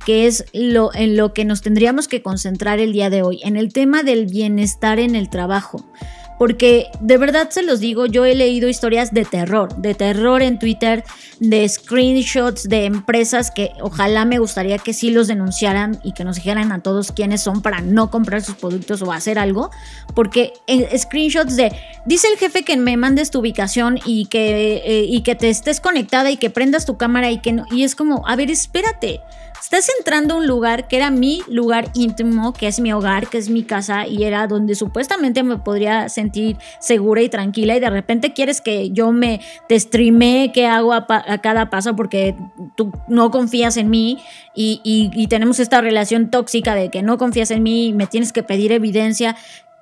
[0.05, 3.57] que es lo, en lo que nos tendríamos que concentrar el día de hoy, en
[3.57, 5.85] el tema del bienestar en el trabajo.
[6.37, 10.59] Porque de verdad se los digo, yo he leído historias de terror, de terror en
[10.59, 11.03] Twitter,
[11.39, 16.35] de screenshots de empresas que ojalá me gustaría que sí los denunciaran y que nos
[16.35, 19.71] dijeran a todos quiénes son para no comprar sus productos o hacer algo.
[20.13, 21.71] Porque eh, screenshots de,
[22.05, 25.79] dice el jefe que me mandes tu ubicación y que, eh, y que te estés
[25.79, 27.65] conectada y que prendas tu cámara y que no.
[27.71, 29.21] Y es como, a ver, espérate.
[29.61, 33.37] Estás entrando a un lugar que era mi lugar íntimo, que es mi hogar, que
[33.37, 37.89] es mi casa y era donde supuestamente me podría sentir segura y tranquila y de
[37.89, 41.05] repente quieres que yo me te streamee qué hago a,
[41.41, 42.35] cada paso porque
[42.77, 44.19] tú no confías en mí
[44.55, 48.07] y, y- y tenemos esta relación tóxica de que no confías en mí y me
[48.07, 49.35] tienes que pedir evidencia.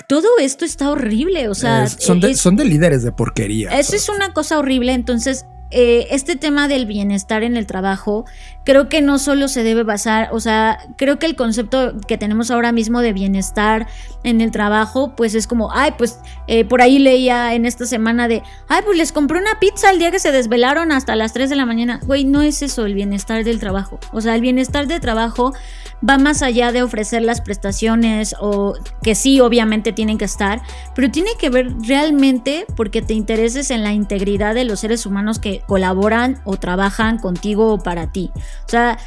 [0.08, 3.70] Todo esto está horrible, o sea, Es- son, de, es- son de líderes de porquería.
[3.78, 8.26] eso es una cosa horrible, entonces eh, este tema del bienestar en el trabajo
[8.66, 12.52] creo que no solo se debe basar, o sea, creo que el concepto que tenemos
[12.52, 13.88] ahora mismo de bienestar
[14.24, 18.28] en el trabajo, pues es como, ay, pues eh, por ahí leía en esta semana
[18.28, 21.50] de, ay, pues les compré una pizza el día que se desvelaron hasta las 3
[21.50, 22.00] de la mañana.
[22.06, 24.00] Güey, no es eso el bienestar del trabajo.
[24.12, 25.54] O sea, el bienestar del trabajo
[26.08, 28.74] va más allá de ofrecer las prestaciones o
[29.04, 30.62] que sí, obviamente tienen que estar,
[30.96, 35.40] pero tiene que ver realmente porque te intereses en la integridad de los seres humanos
[35.40, 38.32] que colaboran o trabajan contigo o para ti.
[38.66, 38.98] O sea,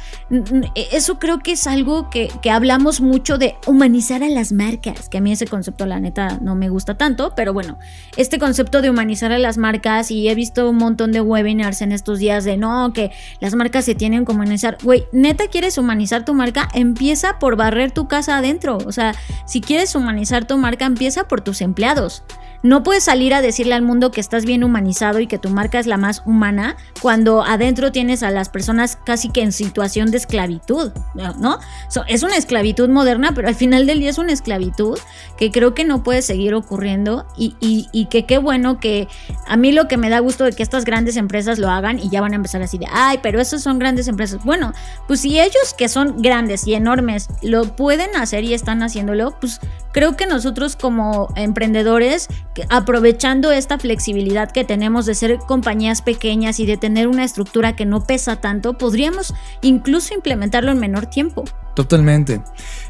[0.91, 5.17] eso creo que es algo que, que hablamos mucho de humanizar a las marcas, que
[5.17, 7.77] a mí ese concepto la neta no me gusta tanto, pero bueno,
[8.15, 11.91] este concepto de humanizar a las marcas y he visto un montón de webinars en
[11.91, 14.77] estos días de no, que las marcas se tienen que humanizar.
[14.83, 18.77] Güey, neta quieres humanizar tu marca, empieza por barrer tu casa adentro.
[18.85, 19.13] O sea,
[19.45, 22.23] si quieres humanizar tu marca, empieza por tus empleados.
[22.61, 25.79] No puedes salir a decirle al mundo que estás bien humanizado y que tu marca
[25.79, 30.17] es la más humana cuando adentro tienes a las personas casi que en situación de
[30.17, 31.59] esclavitud, ¿no?
[32.07, 34.97] Es una esclavitud moderna, pero al final del día es una esclavitud
[35.37, 39.07] que creo que no puede seguir ocurriendo y, y- y que qué bueno que
[39.47, 42.09] a mí lo que me da gusto de que estas grandes empresas lo hagan y
[42.09, 44.43] ya van a empezar así de, ay, pero esos son grandes empresas.
[44.43, 44.73] Bueno,
[45.07, 49.61] pues si ellos que son grandes y enormes lo pueden hacer y están haciéndolo, pues
[49.93, 52.27] creo que nosotros como emprendedores,
[52.69, 57.85] aprovechando esta flexibilidad que tenemos de ser compañías pequeñas y de tener una estructura que
[57.85, 61.45] no pesa tanto, podríamos incluso implementarlo en menor tiempo.
[61.75, 62.41] Totalmente.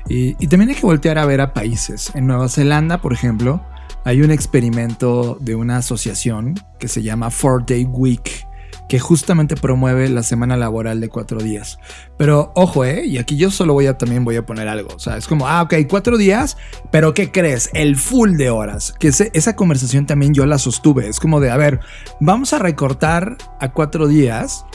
[0.07, 2.11] Y, también hay que voltear a ver a países.
[2.15, 3.61] En Nueva Zelanda, por ejemplo,
[4.03, 8.47] hay un experimento de una asociación que se llama Four Day Week,
[8.89, 11.79] que justamente promueve la semana laboral de cuatro días.
[12.17, 13.05] Pero ojo, ¿eh?
[13.05, 14.89] Y aquí yo solo voy a también voy a poner algo.
[14.95, 16.57] O sea, es como, ah, ok, cuatro días,
[16.91, 17.69] pero ¿qué crees?
[17.73, 18.93] El full de horas.
[18.99, 21.07] Que esa conversación también yo la sostuve.
[21.07, 21.79] Es como de, a ver,
[22.19, 24.65] vamos a recortar a cuatro días,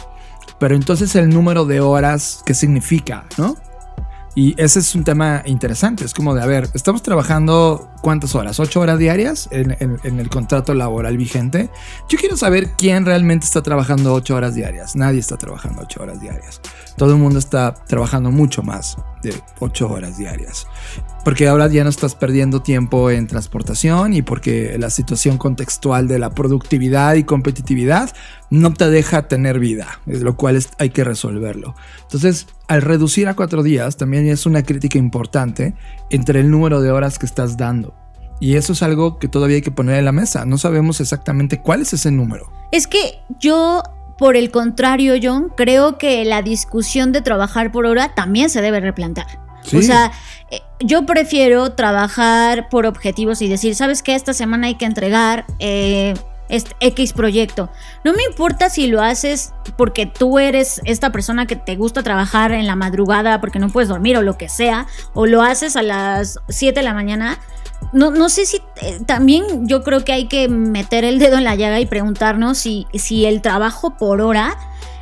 [0.60, 3.24] pero entonces el número de horas, ¿qué significa?
[3.36, 3.56] ¿No?
[4.36, 6.04] Y ese es un tema interesante.
[6.04, 10.28] Es como de, a ver, estamos trabajando cuántas horas, ocho horas diarias en, en- el
[10.28, 11.70] contrato laboral vigente.
[12.08, 14.96] Yo quiero saber quién realmente está trabajando ocho horas diarias.
[14.96, 16.60] Nadie está trabajando ocho horas diarias.
[16.96, 20.66] Todo el mundo está trabajando mucho más de ocho horas diarias.
[21.24, 26.18] Porque ahora ya no estás perdiendo tiempo en transportación y porque la situación contextual de
[26.18, 28.10] la productividad y competitividad
[28.50, 31.74] no te deja tener vida, lo cual es- hay que resolverlo.
[32.02, 35.74] Entonces, al reducir a cuatro días, también es una crítica importante
[36.10, 37.94] entre el número de horas que estás dando.
[38.40, 40.44] Y eso es algo que todavía hay que poner en la mesa.
[40.44, 42.52] No sabemos exactamente cuál es ese número.
[42.72, 43.82] Es que yo,
[44.18, 48.80] por el contrario, John, creo que la discusión de trabajar por hora también se debe
[48.80, 49.26] replantear.
[49.62, 49.78] Sí.
[49.78, 50.12] O sea,
[50.50, 54.14] eh, yo prefiero trabajar por objetivos y decir, ¿sabes qué?
[54.14, 56.14] Esta semana hay que entregar eh,
[56.48, 57.70] este X proyecto.
[58.04, 62.52] No me importa si lo haces porque tú eres esta persona que te gusta trabajar
[62.52, 65.82] en la madrugada porque no puedes dormir o lo que sea, o lo haces a
[65.82, 67.38] las 7 de la mañana.
[67.94, 71.44] No, no sé si eh, también yo creo que hay que meter el dedo en
[71.44, 74.58] la llaga y preguntarnos si, si el trabajo por hora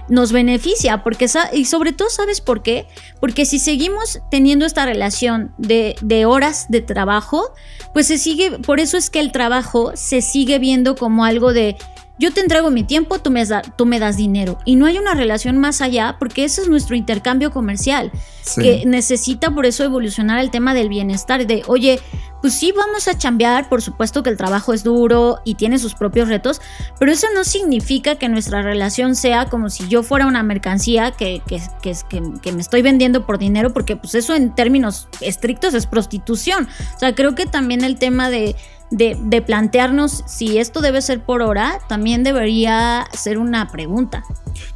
[0.09, 2.87] nos beneficia, porque y sobre todo, ¿sabes por qué?
[3.21, 7.53] Porque si seguimos teniendo esta relación de, de horas de trabajo,
[7.95, 11.77] pues se sigue, por eso es que el trabajo se sigue viendo como algo de
[12.23, 14.59] yo te entrego mi tiempo, tú me, da- tú me das dinero.
[14.65, 18.11] Y no hay una relación más allá, porque ese es nuestro intercambio comercial
[18.45, 18.61] Sí.
[18.63, 22.01] que necesita por eso evolucionar el tema del bienestar, de, oye,
[22.41, 25.95] pues sí vamos a chambear, por supuesto que el trabajo es duro y tiene sus
[25.95, 26.61] propios retos,
[26.99, 31.41] pero eso no significa que nuestra relación sea como si yo fuera una mercancía que,
[31.47, 35.73] que, que, que, que me estoy vendiendo por dinero, porque pues eso en términos estrictos
[35.75, 36.67] es prostitución.
[36.97, 38.57] O sea, creo que también el tema de...
[38.93, 44.23] De, plantearnos si esto debe ser por hora, también debería ser una pregunta.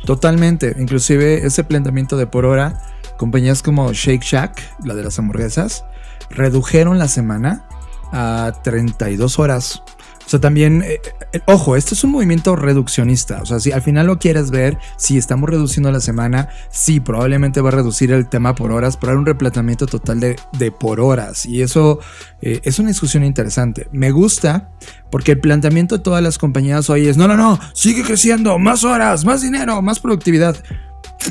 [0.04, 0.74] Totalmente.
[0.78, 2.80] Inclusive ese planteamiento de por hora,
[3.18, 5.84] compañías como Shake Shack, la de las hamburguesas,
[6.30, 7.68] redujeron la semana
[8.10, 9.82] a 32 horas.
[10.26, 11.00] O sea, también, eh,
[11.32, 13.40] eh, ojo, esto es un movimiento reduccionista.
[13.42, 17.60] O sea, si al final lo quieres ver, si estamos reduciendo la semana, sí, probablemente
[17.60, 20.98] va a reducir el tema por horas, pero hay un replanteamiento total de, de por
[21.00, 21.46] horas.
[21.46, 22.00] Y eso
[22.42, 23.86] eh, es una discusión interesante.
[23.92, 24.72] Me gusta
[25.12, 28.82] porque el planteamiento de todas las compañías hoy es, no, no, no, sigue creciendo, más
[28.82, 30.56] horas, más dinero, más productividad.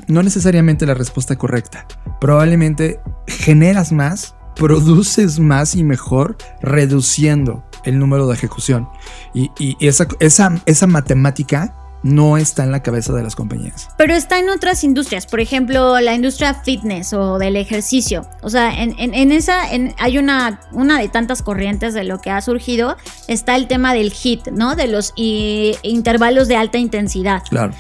[0.08, 1.86] No necesariamente la respuesta correcta.
[2.22, 8.90] Probablemente generas más, produces más y mejor reduciendo el número de ejecución.
[9.34, 13.90] Y, y esa, esa, esa matemática no está en la cabeza de las compañías.
[13.98, 18.28] Pero está en otras industrias, por ejemplo, la industria fitness o del ejercicio.
[18.44, 22.20] O sea, en, en- en esa en- hay una, una de tantas corrientes de lo
[22.22, 22.96] que ha surgido,
[23.28, 24.76] está el tema del HIT, ¿no?
[24.76, 27.42] De los i- intervalos de alta intensidad.
[27.50, 27.74] Claro.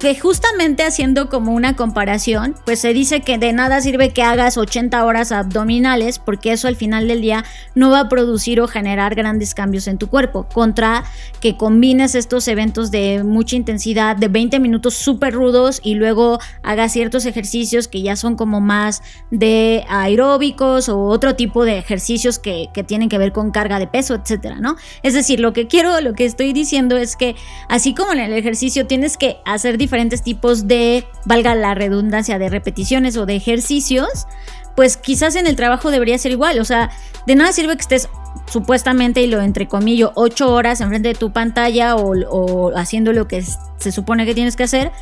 [0.00, 4.56] Que justamente haciendo como una comparación, pues se dice que de nada sirve que hagas
[4.56, 7.44] 80 horas abdominales, porque eso al final del día
[7.76, 11.04] no va a producir o generar grandes cambios en tu cuerpo, contra
[11.40, 16.92] que combines estos eventos de mucha intensidad, de 20 minutos súper rudos, y luego hagas
[16.92, 22.70] ciertos ejercicios que ya son como más de aeróbicos o otro tipo de ejercicios que,
[22.74, 24.74] que tienen que ver con carga de peso, etcétera, ¿no?
[25.04, 27.36] Es decir, lo que quiero, lo que estoy diciendo es que
[27.68, 32.48] así como en el ejercicio tienes que hacer diferentes tipos de, valga la redundancia, de
[32.48, 34.26] repeticiones o de ejercicios,
[34.74, 36.58] pues quizás en el trabajo debería ser igual.
[36.58, 36.90] O sea,
[37.26, 38.08] de nada sirve que estés
[38.50, 43.42] supuestamente, y lo entrecomillo, ocho horas enfrente de tu pantalla o, o haciendo lo que
[43.78, 44.92] se supone que tienes que hacer.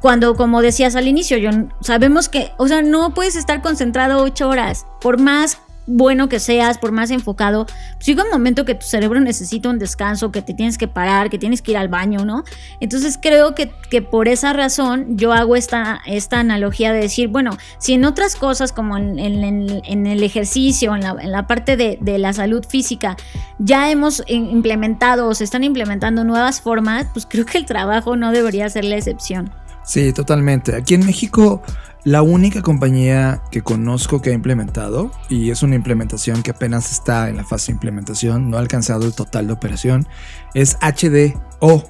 [0.00, 4.48] Cuando, como decías al inicio, John, sabemos que, o sea, no puedes estar concentrado ocho
[4.48, 4.86] horas.
[5.00, 5.58] Por más
[5.92, 9.78] bueno que seas, por más enfocado, pues llega un momento que tu cerebro necesita un
[9.78, 12.44] descanso, que te tienes que parar, que tienes que ir al baño, ¿no?
[12.80, 17.56] Entonces creo que, que por esa razón yo hago esta, esta analogía de decir, bueno,
[17.78, 21.76] si en otras cosas como en, en- en- el ejercicio, en la, en la parte
[21.76, 23.16] de, de la salud física,
[23.58, 28.32] ya hemos implementado o se están implementando nuevas formas, pues creo que el trabajo no
[28.32, 29.50] debería ser la excepción.
[29.84, 30.76] Sí, totalmente.
[30.76, 31.62] Aquí en México,
[32.04, 37.28] la única compañía que conozco que ha implementado, y es una implementación que apenas está
[37.28, 40.06] en la fase de implementación, no ha alcanzado el total de operación,
[40.54, 41.84] es HDO.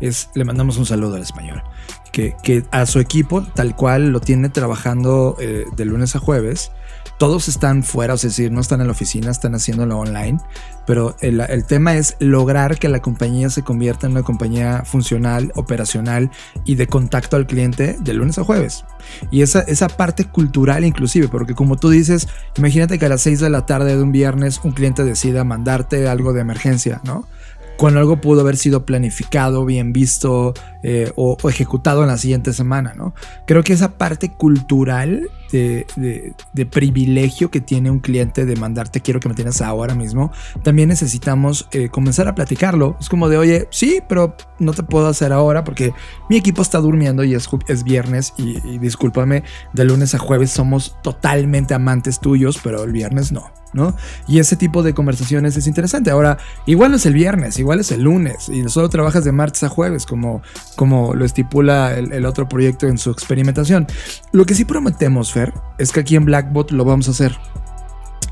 [0.00, 1.62] Es, le mandamos un saludo al español.
[2.10, 6.70] Que, que a su equipo, tal cual lo tiene trabajando eh, de lunes a jueves,
[7.18, 10.38] todos están fuera, es decir, no están en la oficina, están haciéndolo online,
[10.86, 15.52] pero el, el tema es lograr que la compañía se convierta en una compañía funcional,
[15.54, 16.30] operacional
[16.64, 18.84] y de contacto al cliente de lunes a jueves.
[19.30, 23.40] Y esa, esa parte cultural inclusive, porque como tú dices, imagínate que a las 6
[23.40, 27.26] de la tarde de un viernes un cliente decida mandarte algo de emergencia, ¿no?
[27.76, 32.94] Cuando algo pudo haber sido planificado, bien visto eh, o, ejecutado en la siguiente semana,
[32.94, 33.14] ¿no?
[33.46, 39.28] Creo que esa parte cultural de, privilegio que tiene un cliente de mandarte quiero que
[39.28, 40.32] me tienes ahora mismo,
[40.64, 42.96] también necesitamos eh, comenzar a platicarlo.
[43.00, 45.92] Es como de, oye, sí, pero no te puedo hacer ahora porque
[46.28, 50.96] mi equipo está durmiendo y es viernes y, y discúlpame, de lunes a jueves somos
[51.02, 53.94] totalmente amantes tuyos, pero el viernes no, ¿no?
[54.26, 56.10] Y ese tipo de conversaciones es interesante.
[56.10, 59.62] Ahora, igual no es el viernes, igual es el lunes y solo trabajas de martes
[59.64, 60.42] a jueves como,
[60.76, 63.86] como lo estipula el, otro proyecto en su experimentación.
[64.32, 67.36] Lo que sí prometemos, Fer, es que aquí en Blackbot lo vamos a hacer.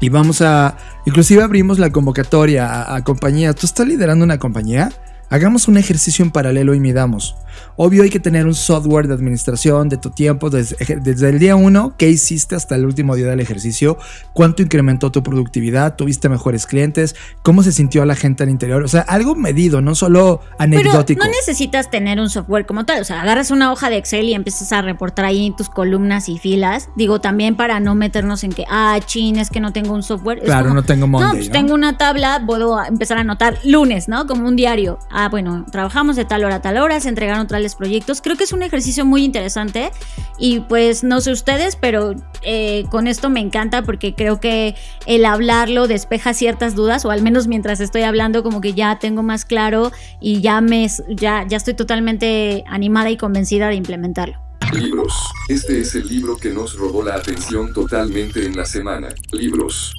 [0.00, 3.54] Y vamos a, inclusive abrimos la convocatoria a, a compañías.
[3.54, 4.90] ¿Tú estás liderando una compañía?
[5.32, 7.36] Hagamos un ejercicio en paralelo y midamos.
[7.76, 11.56] Obvio hay que tener un software de administración de tu tiempo desde, desde el día
[11.56, 13.96] 1, qué hiciste hasta el último día del ejercicio,
[14.34, 18.82] cuánto incrementó tu productividad, tuviste mejores clientes, cómo se sintió la gente al interior.
[18.82, 21.24] O sea, algo medido, no solo Pero anecdótico.
[21.24, 23.00] no necesitas tener un software como tal.
[23.00, 26.38] O sea, agarras una hoja de Excel y empiezas a reportar ahí tus columnas y
[26.38, 26.90] filas.
[26.94, 30.40] Digo, también para no meternos en que, ah, chin, es que no tengo un software.
[30.40, 31.52] Es Claro, como, no tengo Monday, No, pues ¿no?
[31.52, 34.26] tengo una tabla, puedo empezar a anotar lunes, ¿no?
[34.26, 34.98] Como un diario.
[35.24, 38.20] Ah, bueno, trabajamos de tal hora a tal hora, se entregaron tales proyectos.
[38.20, 39.92] Creo que es un ejercicio muy interesante.
[40.36, 44.74] Y pues no sé ustedes, pero eh, con esto me encanta porque creo que
[45.06, 49.22] el hablarlo despeja ciertas dudas, o al menos mientras estoy hablando, como que ya tengo
[49.22, 54.40] más claro y ya me ya, ya estoy totalmente animada y convencida de implementarlo.
[54.74, 55.14] Libros.
[55.48, 59.14] Este es el libro que nos robó la atención totalmente en la semana.
[59.30, 59.94] Libros.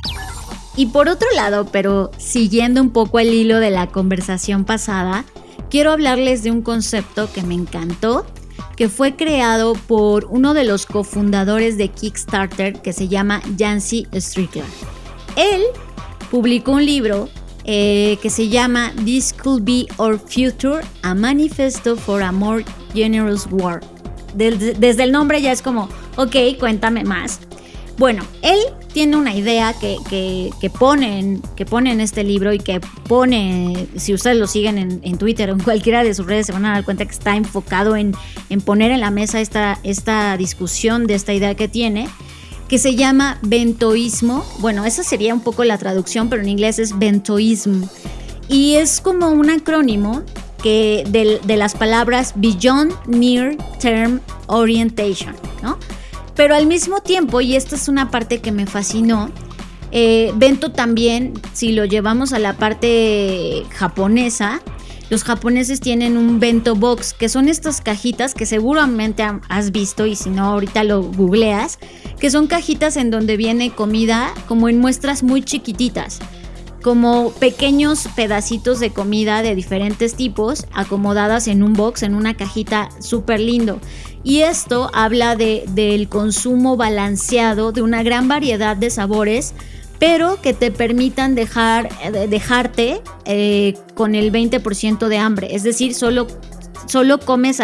[0.76, 5.24] Y por otro lado, pero siguiendo un poco el hilo de la conversación pasada,
[5.70, 8.26] quiero hablarles de un concepto que me encantó,
[8.76, 14.70] que fue creado por uno de los cofundadores de Kickstarter que se llama Jancy Strickland.
[15.36, 15.62] Él
[16.32, 17.30] publicó un libro
[17.66, 23.48] eh, que se llama This Could Be Our Future, a Manifesto for a More Generous
[23.52, 23.84] World.
[24.34, 27.40] Desde, desde el nombre ya es como, ok, cuéntame más.
[27.98, 28.58] Bueno, él
[28.92, 33.88] tiene una idea que, que, pone en, que pone en este libro y que pone,
[33.98, 36.66] si ustedes lo siguen en, en, Twitter o en cualquiera de sus redes, se van
[36.66, 38.16] a dar cuenta que está enfocado en,
[38.50, 42.08] en poner en la mesa esta, esta discusión de esta idea que tiene,
[42.68, 44.44] que se llama bentoísmo.
[44.60, 47.88] Bueno, esa sería un poco la traducción, pero en inglés es bentoísmo.
[48.50, 50.24] Y es como un acrónimo
[50.64, 55.78] que de, de las palabras Beyond Near Term Orientation, ¿no?
[56.36, 59.30] Pero al mismo tiempo, y esta es una parte que me fascinó,
[59.92, 64.62] eh, Bento también, si lo llevamos a la parte japonesa,
[65.10, 70.16] los japoneses tienen un bento box, que son estas cajitas que seguramente has visto y
[70.16, 71.78] si no ahorita lo googleas,
[72.20, 76.18] que son cajitas en donde viene comida como en muestras muy chiquititas,
[76.82, 82.90] como pequeños pedacitos de comida de diferentes tipos acomodadas en un box, en una cajita
[83.00, 83.80] súper lindo.
[84.24, 89.54] Y esto habla de, del consumo balanceado de una gran variedad de sabores,
[90.00, 91.90] pero que te permitan dejar,
[92.30, 95.56] dejarte eh, con el 20% de hambre.
[95.56, 96.28] Es decir, solo,
[96.88, 97.62] solo comes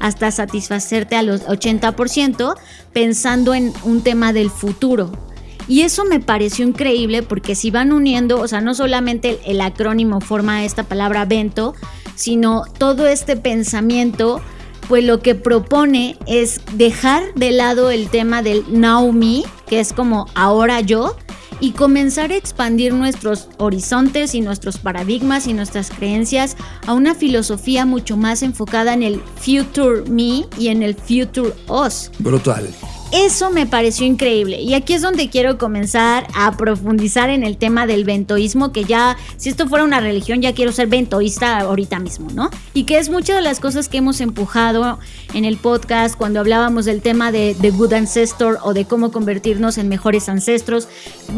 [0.00, 2.54] hasta satisfacerte a los 80%
[2.92, 5.12] pensando en un tema del futuro.
[5.68, 9.60] Y eso me pareció increíble porque si van uniendo, o sea, no solamente el, el
[9.60, 11.74] acrónimo forma esta palabra bento,
[12.16, 14.42] sino todo este pensamiento
[14.92, 19.94] pues lo que propone es dejar de lado el tema del now me, que es
[19.94, 21.16] como ahora yo,
[21.60, 27.86] y comenzar a expandir nuestros horizontes y nuestros paradigmas y nuestras creencias a una filosofía
[27.86, 32.10] mucho más enfocada en el future me y en el future us.
[32.18, 32.68] Brutal.
[33.12, 37.86] Eso me pareció increíble y aquí es donde quiero comenzar a profundizar en el tema
[37.86, 42.30] del ventoísmo, que ya, si esto fuera una religión, ya quiero ser ventoísta ahorita mismo,
[42.32, 42.48] ¿no?
[42.72, 44.98] Y que es muchas de las cosas que hemos empujado
[45.34, 49.76] en el podcast cuando hablábamos del tema de, de Good Ancestor o de cómo convertirnos
[49.76, 50.88] en mejores ancestros,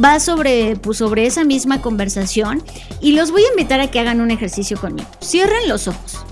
[0.02, 2.62] va sobre, pues, sobre esa misma conversación
[3.00, 5.08] y los voy a invitar a que hagan un ejercicio conmigo.
[5.20, 6.24] Cierren los ojos.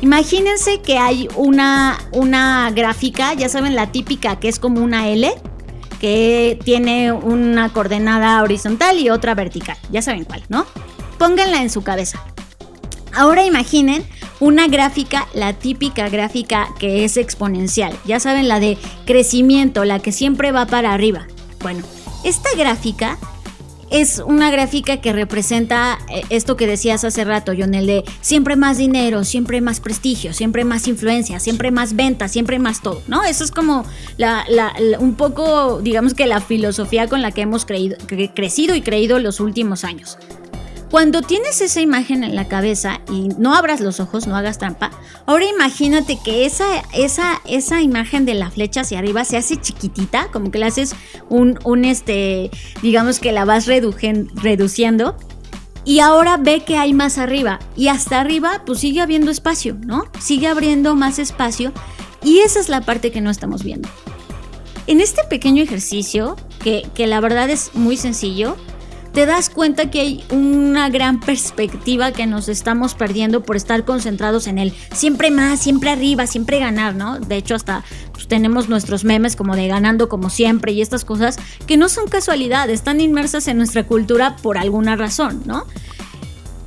[0.00, 5.32] Imagínense que hay una, una gráfica, ya saben, la típica que es como una L,
[6.00, 9.76] que tiene una coordenada horizontal y otra vertical.
[9.90, 10.66] Ya saben cuál, ¿no?
[11.18, 12.22] Pónganla en su cabeza.
[13.14, 14.04] Ahora imaginen
[14.40, 17.96] una gráfica, la típica gráfica que es exponencial.
[18.04, 18.76] Ya saben, la de
[19.06, 21.26] crecimiento, la que siempre va para arriba.
[21.60, 21.82] Bueno,
[22.24, 23.18] esta gráfica
[23.90, 25.98] es una gráfica que representa
[26.30, 30.64] esto que decías hace rato, John, el de siempre más dinero, siempre más prestigio, siempre
[30.64, 33.24] más influencia, siempre más ventas, siempre más todo, ¿no?
[33.24, 33.84] Eso es como
[34.16, 34.44] la,
[34.98, 39.18] un poco, digamos que la filosofía con la que hemos creído, cre crecido y creído
[39.18, 40.18] los últimos años.
[40.96, 44.90] Cuando tienes esa imagen en la cabeza y no abras los ojos, no hagas trampa,
[45.26, 50.28] ahora imagínate que esa, esa, esa imagen de la flecha hacia arriba se hace chiquitita,
[50.32, 50.96] como que le haces
[51.28, 55.18] un, un este, digamos que la vas reduciendo
[55.84, 60.04] y ahora ve que hay más arriba y hasta arriba pues sigue habiendo espacio, ¿no?
[60.18, 61.74] Sigue abriendo más espacio
[62.24, 63.90] y esa es la parte que no estamos viendo.
[64.86, 68.56] En este pequeño ejercicio, que, que la verdad es muy sencillo,
[69.16, 74.46] te das cuenta que hay una gran perspectiva que nos estamos perdiendo por estar concentrados
[74.46, 77.18] en el siempre más, siempre arriba, siempre ganar, ¿no?
[77.18, 81.38] De hecho, hasta pues, tenemos nuestros memes como de ganando como siempre y estas cosas
[81.66, 85.64] que no son casualidad, están inmersas en nuestra cultura por alguna razón, ¿no?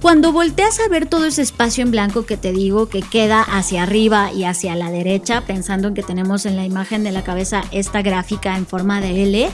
[0.01, 3.83] Cuando volteas a ver todo ese espacio en blanco que te digo que queda hacia
[3.83, 7.61] arriba y hacia la derecha, pensando en que tenemos en la imagen de la cabeza
[7.69, 9.51] esta gráfica en forma de L,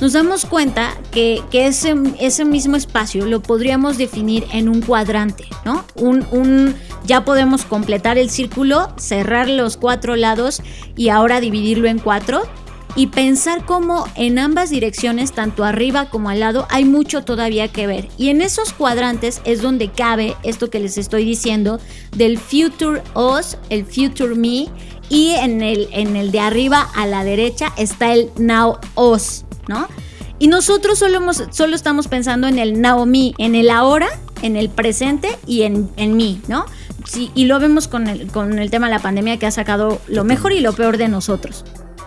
[0.00, 5.84] nos damos cuenta que, ese, mismo espacio lo podríamos definir en un cuadrante, ¿no?
[5.94, 6.74] Un,
[7.04, 10.62] ya podemos completar el círculo, cerrar los cuatro lados
[10.96, 12.42] y ahora dividirlo en cuatro
[12.96, 17.86] y pensar cómo en ambas direcciones, tanto arriba como al lado, hay mucho todavía que
[17.86, 18.08] ver.
[18.16, 21.78] Y en esos cuadrantes es donde cabe esto que les estoy diciendo
[22.16, 24.68] del future us, el future me,
[25.08, 29.44] y en el, en el de arriba a la derecha está el now us.
[30.38, 34.08] Y nosotros solo, estamos pensando en el Naomi, en el ahora,
[34.42, 36.64] en el presente y en, en mí, ¿no?
[37.34, 40.24] Y lo vemos con el, con el tema de la pandemia que ha sacado lo
[40.24, 41.64] mejor y lo peor de nosotros.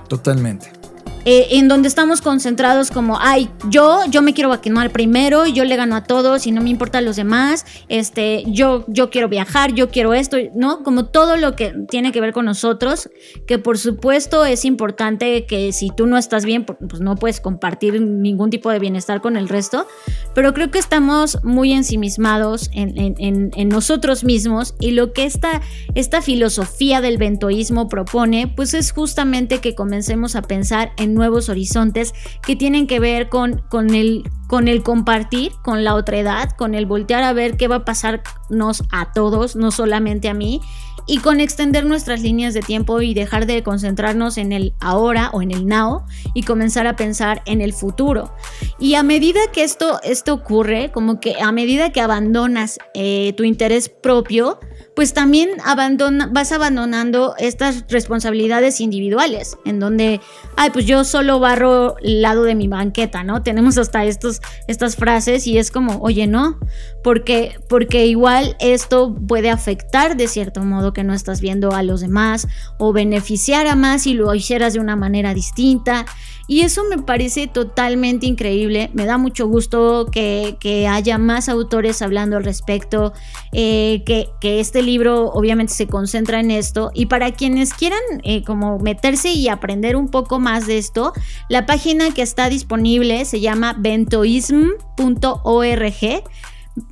[0.07, 0.82] Totalmente.
[1.25, 5.77] Eh, en donde estamos concentrados como, ay, yo, yo me quiero vacunar primero, yo le
[5.77, 9.89] gano a todos y no me importan los demás, este, yo, yo quiero viajar, yo
[9.89, 10.83] quiero esto, ¿no?
[10.83, 13.09] Como todo lo que tiene que ver con nosotros,
[13.47, 18.01] que por supuesto es importante que si tú no estás bien, pues no puedes compartir
[18.01, 19.87] ningún tipo de bienestar con el resto,
[20.35, 25.61] pero creo que estamos muy ensimismados en, en, en, nosotros mismos y lo que esta,
[25.95, 32.13] esta filosofía del ventoísmo propone, pues es justamente que comencemos a pensar en nuevos horizontes
[32.45, 36.75] que tienen que ver con, con, el, con el compartir con la otra edad, con
[36.75, 40.61] el voltear a ver qué va a pasarnos a todos, no solamente a mí,
[41.05, 45.41] y con extender nuestras líneas de tiempo y dejar de concentrarnos en el ahora o
[45.41, 46.03] en el now
[46.33, 48.33] y comenzar a pensar en el futuro.
[48.79, 53.43] Y a medida que esto, esto ocurre, como que a medida que abandonas eh, tu
[53.43, 54.59] interés propio,
[54.95, 60.21] pues también abandona, vas abandonando estas responsabilidades individuales, en donde,
[60.55, 63.41] ay, pues yo solo barro el lado de mi banqueta, ¿no?
[63.41, 66.59] Tenemos hasta estos, estas frases y es como, oye, no,
[67.03, 72.01] porque, porque igual esto puede afectar de cierto modo que no estás viendo a los
[72.01, 76.05] demás o beneficiar a más si lo hicieras de una manera distinta.
[76.45, 78.89] Y eso me parece totalmente increíble.
[78.93, 80.57] Me da mucho gusto que,
[80.89, 83.13] haya más autores hablando al respecto,
[83.53, 84.29] eh, que,
[84.59, 86.91] este libro obviamente se concentra en esto.
[86.93, 91.13] Y para quienes quieran eh, como meterse y aprender un poco más de esto,
[91.47, 94.73] la página que está disponible se llama ventoism.org.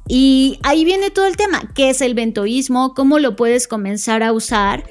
[0.08, 4.32] Y ahí viene todo el tema, qué es el ventoísmo, cómo lo puedes comenzar a
[4.32, 4.84] usar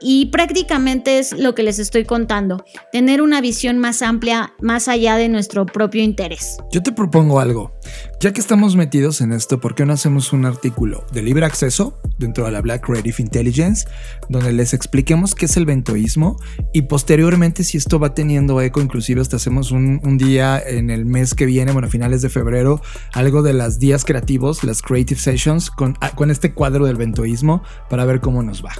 [0.00, 5.16] y prácticamente es lo que les estoy contando, tener una visión más amplia, más allá
[5.16, 6.58] de nuestro propio interés.
[6.72, 7.72] Yo te propongo algo,
[8.20, 12.00] ya que estamos metidos en esto, ¿por qué no hacemos un artículo de libre acceso
[12.18, 13.86] dentro de la Black Creative Intelligence,
[14.28, 16.36] donde les expliquemos qué es el ventoísmo
[16.72, 21.34] y posteriormente si esto va teniendo eco, inclusive hasta hacemos un, día en el mes
[21.34, 22.80] que viene, bueno, a finales de febrero,
[23.12, 27.62] algo de las días creativos, las Creative Sessions, con, ah, con este cuadro del ventoísmo
[27.90, 28.72] para ver cómo nos va.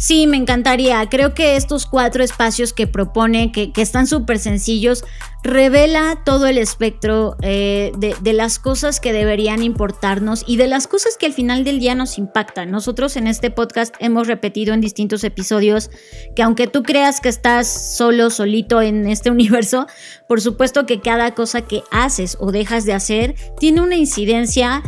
[0.00, 1.06] Sí, me encantaría.
[1.10, 5.04] Creo que estos cuatro espacios que propone, que, están súper sencillos,
[5.42, 11.18] revela todo el espectro eh, de, las cosas que deberían importarnos y de las cosas
[11.18, 12.70] que al final del día nos impactan.
[12.70, 15.90] Nosotros en este podcast hemos repetido en distintos episodios
[16.34, 19.86] que aunque tú creas que estás solo, solito en este universo,
[20.26, 24.82] por supuesto que cada cosa que haces o dejas de hacer tiene una incidencia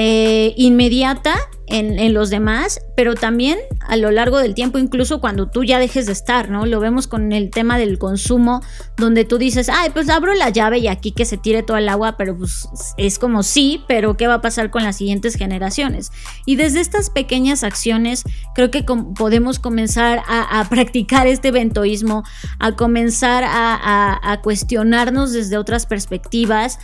[0.00, 1.34] eh, inmediata
[1.66, 6.06] en, los demás, pero también a lo largo del tiempo, incluso cuando tú ya dejes
[6.06, 6.66] de estar, ¿no?
[6.66, 8.62] Lo vemos con el tema del consumo,
[8.96, 11.88] donde tú dices, ay, pues abro la llave y aquí que se tire todo el
[11.88, 16.12] agua, pero pues es como sí, pero ¿qué va a pasar con las siguientes generaciones?
[16.46, 18.22] Y desde estas pequeñas acciones,
[18.54, 18.84] creo que
[19.16, 22.22] podemos comenzar a, practicar este ventoísmo,
[22.60, 26.78] a comenzar a cuestionarnos desde otras perspectivas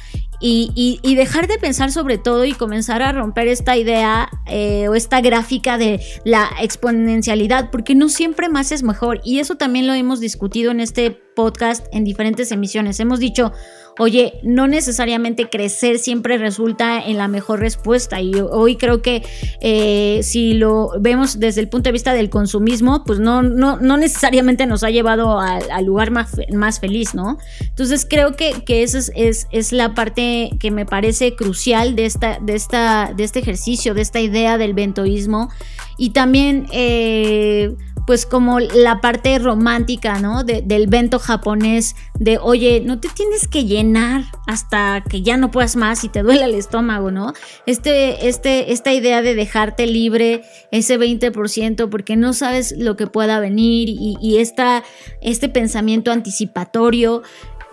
[0.47, 5.23] y, dejar de pensar sobre todo y comenzar a romper esta idea eh, o esta
[5.23, 9.21] gráfica de la exponencialidad, porque no siempre más es mejor.
[9.25, 13.01] Y eso también lo hemos discutido en este podcast en diferentes emisiones.
[13.01, 13.53] Hemos dicho,
[13.99, 18.21] oye, no necesariamente crecer siempre resulta en la mejor respuesta.
[18.21, 19.23] Y hoy creo que
[19.61, 23.97] eh, si lo vemos desde el punto de vista del consumismo, pues no, no, no
[23.97, 27.39] necesariamente nos ha llevado al, lugar más, más, feliz, ¿no?
[27.61, 32.39] Entonces creo que, que esa es, es, la parte que me parece crucial de, esta,
[32.41, 35.51] de, esta, de este ejercicio, de esta idea del ventoísmo.
[35.99, 36.67] Y también...
[36.73, 37.75] Eh,
[38.07, 40.45] pues como la parte romántica, ¿no?
[40.45, 45.77] del vento japonés, de oye, no te tienes que llenar hasta que ya no puedas
[45.77, 47.33] más y te duele el estómago, ¿no?
[47.67, 53.41] Este, este, esta idea de dejarte libre ese 20% porque no sabes lo que pueda
[53.41, 57.23] venir y, y este pensamiento anticipatorio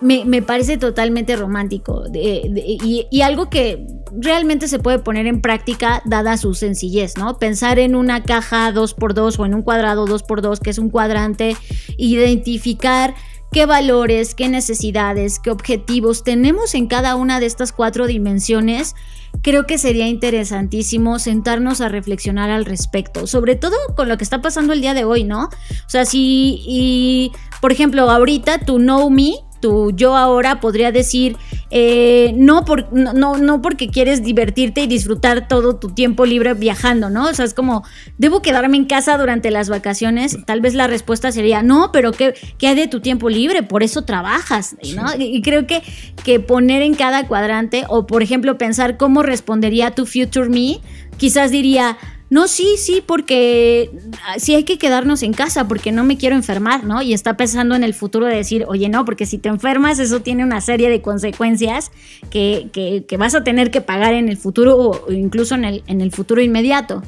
[0.02, 6.54] me, parece totalmente romántico y, algo que realmente se puede poner en práctica dada su
[6.54, 7.38] sencillez, ¿no?
[7.38, 11.56] Pensar en una caja 2x2 o en un cuadrado 2x2 que es un cuadrante,
[11.96, 13.14] identificar
[13.52, 18.94] qué valores, qué necesidades, qué objetivos tenemos en cada una de estas cuatro dimensiones,
[19.42, 24.40] creo que sería interesantísimo sentarnos a reflexionar al respecto, sobre todo con lo que está
[24.42, 25.44] pasando el día de hoy, ¿no?
[25.44, 31.38] O sea, si, y, por ejemplo, ahorita tu Know Me tu yo ahora podría decir,
[31.70, 37.08] eh, no, por, no, no porque quieres divertirte y disfrutar todo tu tiempo libre viajando,
[37.08, 37.30] ¿no?
[37.30, 37.82] O sea, es como,
[38.18, 40.36] ¿debo quedarme en casa durante las vacaciones?
[40.44, 43.62] Tal vez la respuesta sería, no, pero ¿qué, qué hay de tu tiempo libre?
[43.62, 45.06] Por eso trabajas, ¿no?
[45.18, 45.82] Y creo que,
[46.22, 50.80] que poner en cada cuadrante, o por ejemplo pensar cómo respondería tu future me,
[51.16, 51.96] quizás diría,
[52.32, 53.90] no, sí, sí, porque
[54.24, 57.02] ah, sí hay que quedarnos en casa porque no me quiero enfermar, ¿no?
[57.02, 60.20] Y está pensando en el futuro de decir, oye, no, porque si te enfermas eso
[60.20, 61.92] tiene una serie de consecuencias
[62.30, 66.00] que, que, vas a tener que pagar en el futuro o incluso en el, en
[66.00, 67.02] el futuro inmediato.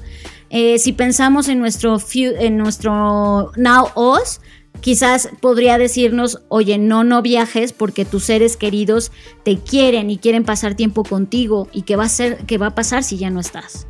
[0.51, 4.43] Eh, si pensamos en nuestro, en nuestro Now Us,
[4.83, 9.11] quizás podría decirnos, oye, no, no viajes porque tus seres queridos
[9.43, 12.75] te quieren y quieren pasar tiempo contigo y qué va a ser, qué va a
[12.75, 13.87] pasar si ya no estás.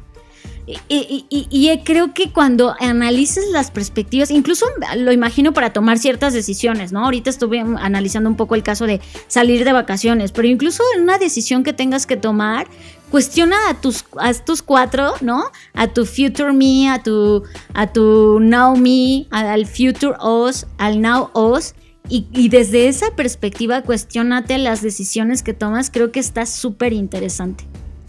[0.67, 7.05] Y, creo que cuando analices las perspectivas, incluso lo imagino para tomar ciertas decisiones, ¿no?
[7.05, 11.19] Ahorita estuve analizando un poco el caso de salir de vacaciones, pero incluso en una
[11.19, 12.67] decisión que tengas que tomar,
[13.11, 15.45] cuestiona a tus, a tus cuatro, ¿no?
[15.75, 17.43] A tu future me, a tu,
[17.75, 21.75] a tu now me, al future us, al now us.
[22.09, 25.91] Y, y desde esa perspectiva, cuestionate las decisiones que tomas.
[25.91, 27.65] Creo que está súper interesante.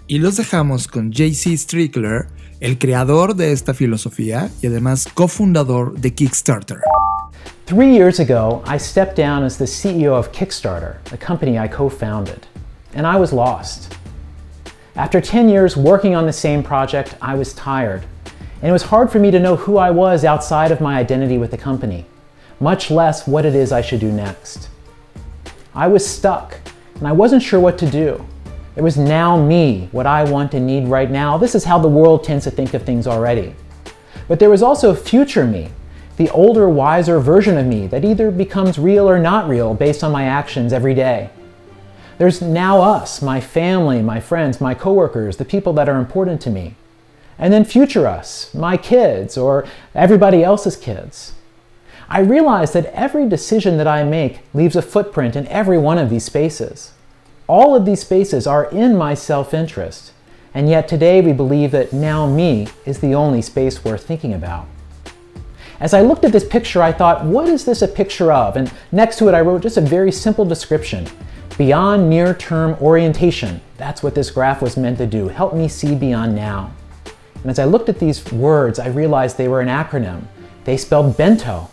[0.08, 2.28] Y los dejamos con JC Strickler
[2.60, 6.80] el creador de esta filosofía y además cofundador de Kickstarter.
[7.66, 11.90] Three years ago, I stepped down as the CEO of Kickstarter, a company I co
[11.90, 12.46] founded,
[12.94, 13.96] and I was lost.
[14.96, 18.04] After 10 years working on the same project, I was tired,
[18.62, 21.38] and it was hard for me to know who I was outside of my identity
[21.38, 22.06] with the company,
[22.60, 24.70] much less what it is I should do next.
[25.74, 26.56] I was stuck,
[26.96, 28.26] and I wasn't sure what to do.
[28.76, 31.38] It was now me, what I want and need right now.
[31.38, 33.56] This is how the world tends to think of things already.
[34.28, 35.70] But there was also future me,
[36.18, 40.12] the older, wiser version of me that either becomes real or not real based on
[40.12, 41.30] my actions every day.
[42.18, 46.50] There's now us, my family, my friends, my coworkers, the people that are important to
[46.50, 46.76] me.
[47.38, 51.34] And then future us, my kids or everybody else's kids.
[52.08, 56.10] I realize that every decision that I make leaves a footprint in every one of
[56.10, 56.94] these spaces.
[57.48, 60.12] All of these spaces are in my self interest,
[60.54, 64.68] and yet today we believe that now me is the only space worth thinking about.
[65.80, 68.56] As I looked at this picture, I thought, what is this a picture of?
[68.56, 71.06] And next to it, I wrote just a very simple description
[71.58, 73.62] beyond near term orientation.
[73.78, 76.72] That's what this graph was meant to do help me see beyond now.
[77.36, 80.24] And as I looked at these words, I realized they were an acronym.
[80.64, 81.70] They spelled bento.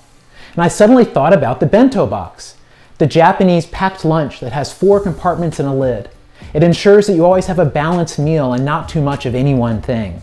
[0.52, 2.56] And I suddenly thought about the bento box
[3.02, 6.08] the Japanese packed lunch that has four compartments and a lid.
[6.54, 9.54] It ensures that you always have a balanced meal and not too much of any
[9.54, 10.22] one thing.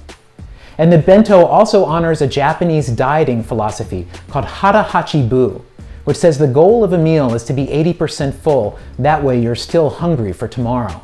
[0.78, 5.62] And the bento also honors a Japanese dieting philosophy called Hara Hachibu,
[6.06, 8.80] which says the goal of a meal is to be 80% full.
[8.98, 11.04] That way you're still hungry for tomorrow.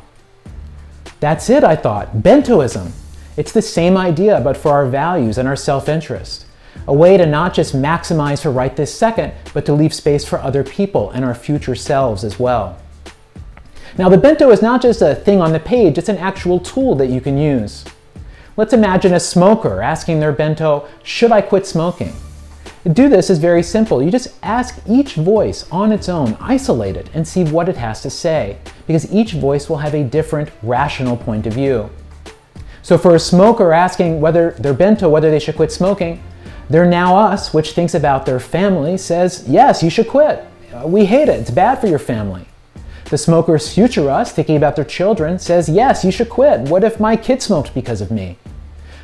[1.20, 2.22] That's it, I thought.
[2.22, 2.92] Bentoism.
[3.36, 6.46] It's the same idea, but for our values and our self interest
[6.88, 10.38] a way to not just maximize for right this second, but to leave space for
[10.38, 12.78] other people and our future selves as well.
[13.98, 16.94] Now, the bento is not just a thing on the page, it's an actual tool
[16.96, 17.84] that you can use.
[18.56, 22.12] Let's imagine a smoker asking their bento, Should I quit smoking?
[22.84, 24.02] To do this is very simple.
[24.02, 28.00] You just ask each voice on its own, isolate it, and see what it has
[28.02, 31.90] to say, because each voice will have a different rational point of view.
[32.82, 36.22] So, for a smoker asking whether their bento, whether they should quit smoking,
[36.68, 40.44] their now us, which thinks about their family, says, yes, you should quit.
[40.74, 41.40] Uh, we hate it.
[41.40, 42.46] It's bad for your family.
[43.08, 46.62] The smoker's future us, thinking about their children, says, Yes, you should quit.
[46.62, 48.36] What if my kid smoked because of me?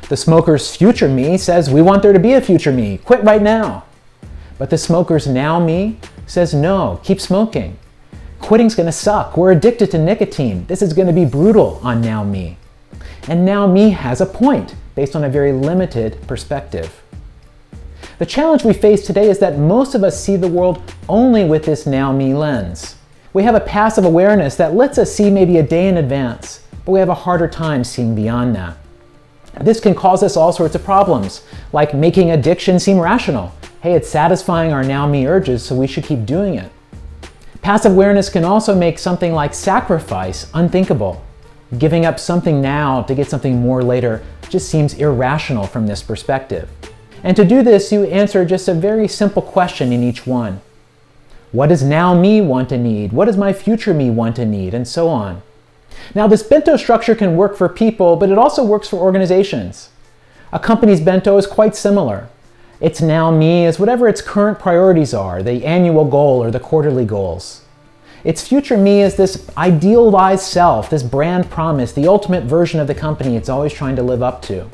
[0.09, 2.97] The smoker's future me says, We want there to be a future me.
[2.97, 3.85] Quit right now.
[4.57, 7.79] But the smoker's now me says, No, keep smoking.
[8.41, 9.37] Quitting's gonna suck.
[9.37, 10.65] We're addicted to nicotine.
[10.65, 12.57] This is gonna be brutal on now me.
[13.29, 17.02] And now me has a point based on a very limited perspective.
[18.23, 21.65] The challenge we face today is that most of us see the world only with
[21.65, 22.95] this now me lens.
[23.33, 26.93] We have a passive awareness that lets us see maybe a day in advance, but
[26.93, 28.77] we have a harder time seeing beyond that.
[29.59, 31.43] This can cause us all sorts of problems,
[31.73, 33.53] like making addiction seem rational.
[33.81, 36.71] Hey, it's satisfying our now me urges, so we should keep doing it.
[37.61, 41.21] Passive awareness can also make something like sacrifice unthinkable.
[41.77, 46.69] Giving up something now to get something more later just seems irrational from this perspective.
[47.23, 50.61] And to do this, you answer just a very simple question in each one.
[51.53, 53.13] What does now me want to need?
[53.13, 54.73] What does my future me want to need?
[54.73, 55.41] And so on.
[56.13, 59.89] Now, this bento structure can work for people, but it also works for organizations.
[60.51, 62.27] A company's bento is quite similar.
[62.81, 67.05] It's now me is whatever its current priorities are, the annual goal or the quarterly
[67.05, 67.63] goals.
[68.23, 72.95] Its future me is this idealized self, this brand promise, the ultimate version of the
[72.95, 74.69] company it's always trying to live up to.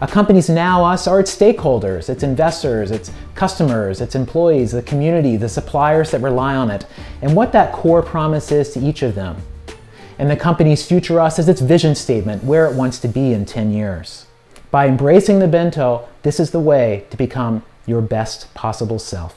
[0.00, 5.36] A company's now us are its stakeholders, its investors, its customers, its employees, the community,
[5.36, 6.86] the suppliers that rely on it,
[7.20, 9.42] and what that core promise is to each of them.
[10.16, 13.44] And the company's future us is its vision statement, where it wants to be in
[13.44, 14.26] 10 years.
[14.70, 19.34] By embracing the bento, this is the way to become your best possible self.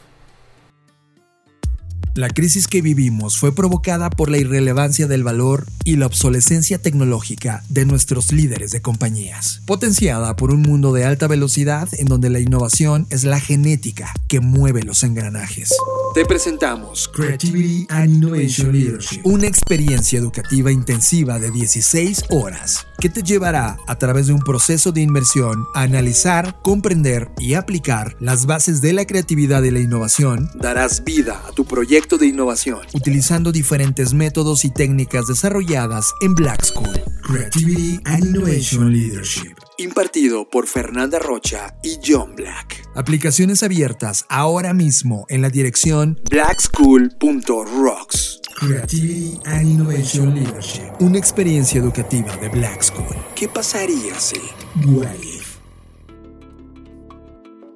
[2.14, 7.64] La crisis que vivimos fue provocada por la irrelevancia del valor y la obsolescencia tecnológica
[7.70, 12.41] de nuestros líderes de compañías, potenciada por un mundo de alta velocidad en donde la
[12.41, 15.74] innovación es la genética que mueve los engranajes.
[16.14, 23.23] Te presentamos Creativity and Innovation Leadership, una experiencia educativa intensiva de 16 horas que te
[23.23, 28.79] llevará a través de un proceso de inmersión a analizar, comprender y aplicar las bases
[28.79, 30.51] de la creatividad y la innovación.
[30.53, 36.63] Darás vida a tu proyecto de innovación utilizando diferentes métodos y técnicas desarrolladas en Black
[36.63, 36.91] School.
[37.23, 39.55] Creativity and Innovation Leadership.
[39.77, 42.87] Impartido por Fernanda Rocha y John Black.
[42.93, 48.40] Aplicaciones abiertas ahora mismo en la dirección blackschool.rocks.
[48.62, 50.84] Creativity and Innovation Leadership.
[50.99, 53.16] Una experiencia educativa de Black School.
[53.34, 54.38] ¿Qué pasaría si?
[54.86, 55.57] What if?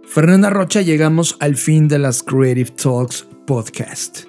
[0.06, 4.26] Fernanda Rocha, llegamos al fin de las Creative Talks podcast.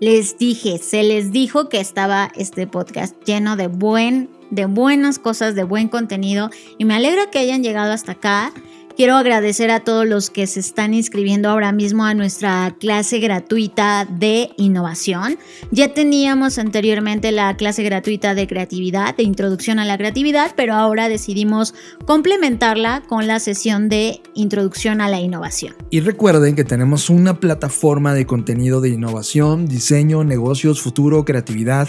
[0.00, 5.54] Les dije, se les dijo que estaba este podcast lleno de buen, de buenas cosas,
[5.54, 8.52] de buen contenido y me alegra que hayan llegado hasta acá.
[9.00, 14.04] Quiero agradecer a todos los que se están inscribiendo ahora mismo a nuestra clase gratuita
[14.04, 15.38] de innovación.
[15.70, 21.08] Ya teníamos anteriormente la clase gratuita de creatividad, de introducción a la creatividad, pero ahora
[21.08, 21.72] decidimos
[22.04, 25.74] complementarla con la sesión de introducción a la innovación.
[25.88, 31.88] Y recuerden que tenemos una plataforma de contenido de innovación, diseño, negocios, futuro, creatividad,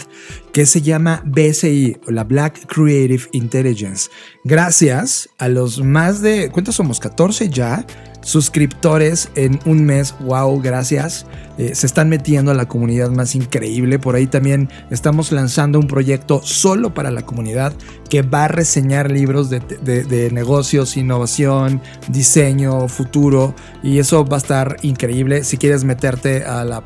[0.50, 4.08] que se llama BSI, o la Black Creative Intelligence.
[4.44, 7.01] Gracias a los más de, ¿cuántos somos?
[7.02, 7.84] 14 ya
[8.22, 10.14] suscriptores en un mes.
[10.20, 11.26] Wow, gracias.
[11.58, 13.98] Eh, se están metiendo a la comunidad más increíble.
[13.98, 17.74] Por ahí también estamos lanzando un proyecto solo para la comunidad
[18.08, 23.54] que va a reseñar libros de, negocios, innovación, diseño, futuro.
[23.82, 25.44] Y eso va a estar increíble.
[25.44, 26.82] Si quieres meterte a la,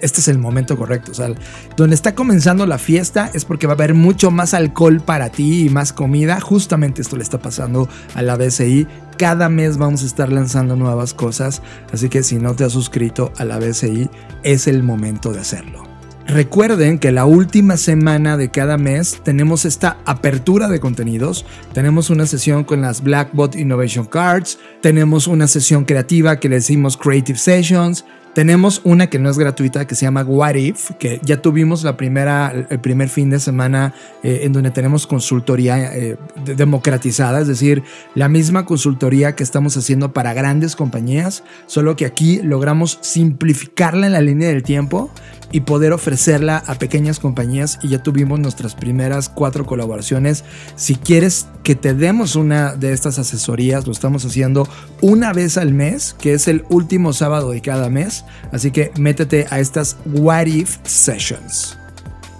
[0.00, 1.10] Este es el momento correcto.
[1.10, 1.28] O sea,
[1.76, 5.66] donde está comenzando la fiesta es porque va a haber mucho más alcohol para ti
[5.66, 6.40] y más comida.
[6.40, 8.86] Justamente esto le está pasando a la BCI.
[9.18, 11.62] Cada mes vamos a estar lanzando nuevas cosas.
[11.92, 14.10] Así que si no te has suscrito a la BCI,
[14.42, 15.94] es el momento de hacerlo.
[16.26, 21.44] Recuerden que la última semana de cada mes tenemos esta apertura de contenidos.
[21.74, 24.58] Tenemos una sesión con las Blackbot Innovation Cards.
[24.80, 28.06] Tenemos una sesión creativa que le decimos Creative Sessions.
[28.34, 31.96] Tenemos una que no es gratuita que se llama What If, que ya tuvimos la
[31.96, 37.84] primera, el primer fin de semana eh, en donde tenemos consultoría eh, democratizada, es decir,
[38.16, 44.12] la misma consultoría que estamos haciendo para grandes compañías, solo que aquí logramos simplificarla en
[44.14, 45.12] la línea del tiempo
[45.54, 50.42] y poder ofrecerla a pequeñas compañías y ya tuvimos nuestras primeras cuatro colaboraciones.
[50.74, 54.66] Si quieres que te demos una de estas asesorías, lo estamos haciendo
[55.00, 59.46] una vez al mes, que es el último sábado de cada mes, así que métete
[59.48, 61.78] a estas What If Sessions.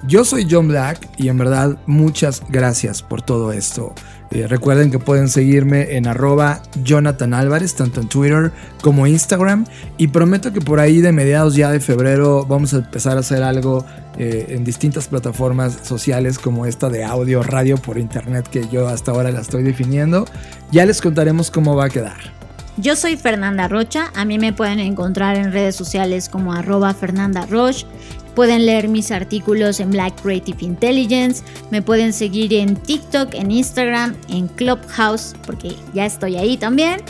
[0.08, 3.94] Yo soy John Black y en verdad muchas gracias por todo esto.
[4.30, 8.52] Eh, recuerden que pueden seguirme en arroba Jonathan Álvarez, tanto en Twitter
[8.82, 9.64] como Instagram.
[9.96, 13.42] Y prometo que por ahí de mediados ya de febrero vamos a empezar a hacer
[13.42, 13.84] algo
[14.18, 19.12] eh, en distintas plataformas sociales como esta de audio, radio por internet que yo hasta
[19.12, 20.24] ahora la estoy definiendo.
[20.70, 22.34] Ya les contaremos cómo va a quedar.
[22.76, 27.46] Yo soy Fernanda Rocha, a mí me pueden encontrar en redes sociales como arroba Fernanda
[27.46, 27.86] Roche.
[28.34, 34.16] Pueden leer mis artículos en Black Creative Intelligence, me pueden seguir en TikTok, en Instagram,
[34.28, 37.00] en Clubhouse, porque ya estoy ahí también.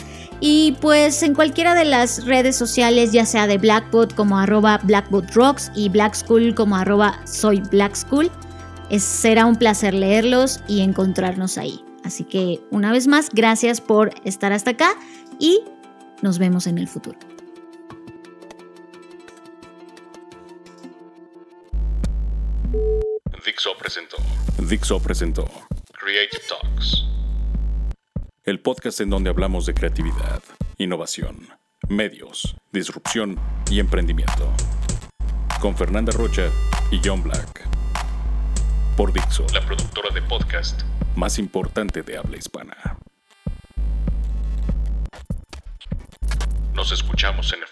[0.41, 5.73] Y pues en cualquiera de las redes sociales, ya sea de Blackbot como arroba BlackbotRocks
[5.75, 8.31] y Black School como arroba soy Black School,
[8.99, 11.81] será un placer leerlos y encontrarnos ahí.
[12.05, 14.91] Así que una vez más, gracias por estar hasta acá
[15.39, 15.61] y
[16.21, 17.19] nos vemos en el futuro.
[23.45, 24.17] Dixo presentó
[24.59, 25.45] Dixo presentó
[25.93, 27.05] Creative Talks.
[28.45, 30.43] el podcast en donde hablamos de creatividad,
[30.79, 31.49] innovación,
[31.89, 33.39] medios, disrupción
[33.71, 34.53] y emprendimiento.
[35.61, 36.51] Con Fernanda Rocha
[36.91, 37.67] y John Black.
[38.97, 40.83] Por Dixo, La productora de podcast
[41.17, 42.77] más importante de habla hispana.
[46.75, 47.69] Nos escuchamos en el